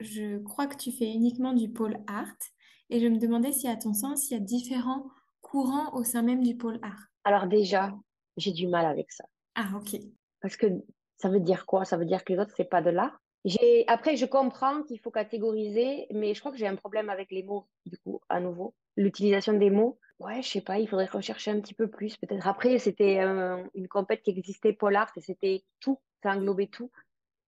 je 0.00 0.38
crois 0.38 0.66
que 0.66 0.76
tu 0.76 0.90
fais 0.90 1.12
uniquement 1.12 1.52
du 1.52 1.68
pôle 1.68 1.98
art 2.08 2.34
et 2.90 3.00
je 3.00 3.06
me 3.06 3.18
demandais 3.18 3.52
si 3.52 3.68
à 3.68 3.76
ton 3.76 3.92
sens, 3.92 4.30
il 4.30 4.34
y 4.34 4.36
a 4.36 4.40
différents 4.40 5.06
courants 5.40 5.94
au 5.94 6.04
sein 6.04 6.22
même 6.22 6.42
du 6.42 6.56
pôle 6.56 6.78
art. 6.82 7.06
Alors 7.24 7.46
déjà, 7.46 7.94
j'ai 8.36 8.52
du 8.52 8.66
mal 8.68 8.86
avec 8.86 9.10
ça. 9.12 9.24
Ah 9.54 9.68
ok. 9.76 10.00
Parce 10.40 10.56
que 10.56 10.66
ça 11.18 11.28
veut 11.28 11.40
dire 11.40 11.66
quoi? 11.66 11.84
Ça 11.84 11.96
veut 11.96 12.06
dire 12.06 12.24
que 12.24 12.32
les 12.32 12.38
autres, 12.38 12.54
c'est 12.56 12.68
pas 12.68 12.82
de 12.82 12.90
l'art? 12.90 13.20
Après, 13.86 14.16
je 14.16 14.26
comprends 14.26 14.82
qu'il 14.82 15.00
faut 15.00 15.10
catégoriser, 15.10 16.06
mais 16.12 16.34
je 16.34 16.40
crois 16.40 16.52
que 16.52 16.58
j'ai 16.58 16.66
un 16.66 16.76
problème 16.76 17.10
avec 17.10 17.30
les 17.30 17.42
mots, 17.42 17.66
du 17.86 17.98
coup, 17.98 18.20
à 18.28 18.40
nouveau. 18.40 18.74
L'utilisation 18.96 19.54
des 19.54 19.70
mots. 19.70 19.98
Ouais, 20.20 20.42
je 20.42 20.48
sais 20.48 20.60
pas, 20.60 20.78
il 20.78 20.88
faudrait 20.88 21.06
rechercher 21.06 21.50
un 21.50 21.60
petit 21.60 21.74
peu 21.74 21.88
plus. 21.88 22.16
Peut-être 22.16 22.46
après, 22.46 22.78
c'était 22.78 23.20
euh, 23.20 23.62
une 23.74 23.88
compète 23.88 24.22
qui 24.22 24.30
existait, 24.30 24.72
Pole 24.72 24.94
Art, 24.94 25.10
et 25.16 25.20
c'était 25.20 25.64
tout, 25.80 25.98
ça 26.22 26.30
englobait 26.30 26.68
tout. 26.68 26.92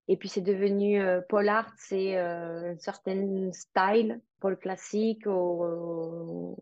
Et 0.08 0.16
puis 0.16 0.28
c'est 0.28 0.42
devenu 0.42 1.00
euh, 1.00 1.20
Pole 1.20 1.48
Art, 1.48 1.72
c'est 1.78 2.18
euh, 2.18 2.72
un 2.72 2.78
certain 2.78 3.50
style, 3.52 4.20
pole 4.40 4.58
classique 4.58 5.24
ou 5.26 6.56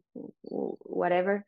whatever. 0.85 1.41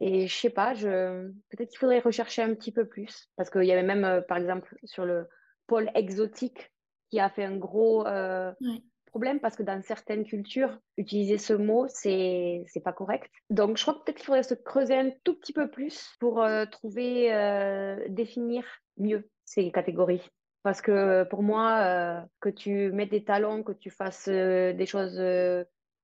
Et 0.00 0.26
je 0.26 0.34
sais 0.34 0.50
pas, 0.50 0.74
je... 0.74 1.28
peut-être 1.50 1.70
qu'il 1.70 1.78
faudrait 1.78 1.98
rechercher 1.98 2.42
un 2.42 2.54
petit 2.54 2.72
peu 2.72 2.86
plus. 2.86 3.28
Parce 3.36 3.50
qu'il 3.50 3.64
y 3.64 3.72
avait 3.72 3.82
même, 3.82 4.04
euh, 4.04 4.20
par 4.20 4.38
exemple, 4.38 4.76
sur 4.84 5.04
le 5.04 5.28
pôle 5.66 5.90
exotique, 5.94 6.72
qui 7.10 7.20
a 7.20 7.28
fait 7.30 7.44
un 7.44 7.56
gros 7.56 8.06
euh, 8.06 8.52
Ouais. 8.60 8.82
problème 9.06 9.40
parce 9.40 9.56
que 9.56 9.62
dans 9.62 9.82
certaines 9.82 10.24
cultures, 10.24 10.78
utiliser 10.96 11.38
ce 11.38 11.54
mot, 11.54 11.86
c'est 11.88 12.64
c'est 12.66 12.82
pas 12.82 12.92
correct. 12.92 13.30
Donc, 13.50 13.76
je 13.76 13.82
crois 13.82 13.94
que 13.94 14.00
peut-être 14.04 14.16
qu'il 14.16 14.26
faudrait 14.26 14.42
se 14.42 14.54
creuser 14.54 14.94
un 14.96 15.10
tout 15.24 15.34
petit 15.34 15.52
peu 15.52 15.70
plus 15.70 16.14
pour 16.20 16.42
euh, 16.42 16.66
trouver, 16.66 17.32
euh, 17.32 17.96
définir 18.08 18.64
mieux 18.96 19.28
ces 19.44 19.70
catégories. 19.72 20.28
Parce 20.62 20.82
que 20.82 21.24
pour 21.24 21.42
moi, 21.42 22.26
que 22.40 22.48
tu 22.50 22.90
mettes 22.92 23.10
des 23.10 23.24
talons, 23.24 23.62
que 23.62 23.72
tu 23.72 23.90
fasses 23.90 24.28
des 24.28 24.86
choses 24.86 25.18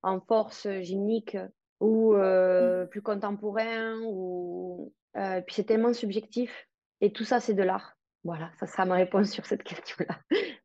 en 0.02 0.20
force 0.20 0.68
gymnique 0.80 1.36
ou 1.80 2.14
euh, 2.14 2.86
plus 2.86 3.02
contemporain, 3.02 3.98
ou 4.04 4.92
euh, 5.16 5.40
puis 5.42 5.56
c'est 5.56 5.64
tellement 5.64 5.92
subjectif. 5.92 6.68
Et 7.00 7.12
tout 7.12 7.24
ça, 7.24 7.40
c'est 7.40 7.54
de 7.54 7.62
l'art. 7.62 7.96
Voilà, 8.22 8.50
ça 8.58 8.66
sera 8.66 8.84
ma 8.86 8.94
réponse 8.94 9.30
sur 9.32 9.46
cette 9.46 9.62
question-là. 9.64 10.18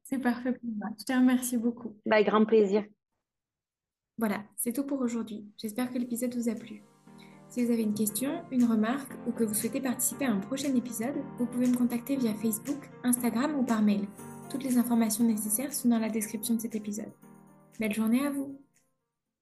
C'est 0.10 0.18
parfait 0.18 0.54
pour 0.54 0.70
moi. 0.76 0.90
Je 1.00 1.06
te 1.06 1.14
remercie 1.14 1.58
beaucoup. 1.58 1.96
Bah, 2.04 2.16
Avec 2.16 2.30
grand 2.30 2.44
plaisir. 2.44 2.84
Voilà, 4.18 4.44
c'est 4.56 4.74
tout 4.74 4.84
pour 4.84 5.00
aujourd'hui. 5.02 5.46
J'espère 5.56 5.94
que 5.94 6.00
l'épisode 6.00 6.34
vous 6.34 6.50
a 6.50 6.56
plu. 6.56 6.82
Si 7.48 7.64
vous 7.64 7.72
avez 7.72 7.84
une 7.84 7.94
question, 7.94 8.44
une 8.52 8.66
remarque 8.66 9.12
ou 9.28 9.32
que 9.32 9.44
vous 9.44 9.54
souhaitez 9.54 9.82
participer 9.82 10.26
à 10.26 10.32
un 10.32 10.40
prochain 10.40 10.74
épisode, 10.76 11.16
vous 11.38 11.46
pouvez 11.46 11.68
me 11.68 11.78
contacter 11.78 12.16
via 12.16 12.34
Facebook, 12.34 12.90
Instagram 13.04 13.56
ou 13.56 13.64
par 13.64 13.84
mail. 13.84 14.08
Toutes 14.50 14.64
les 14.64 14.80
informations 14.80 15.26
nécessaires 15.26 15.74
sont 15.74 15.90
dans 15.90 16.00
la 16.00 16.10
description 16.10 16.56
de 16.56 16.62
cet 16.62 16.74
épisode. 16.74 17.14
Belle 17.80 17.94
journée 17.94 18.26
à 18.26 18.32
vous 18.32 18.60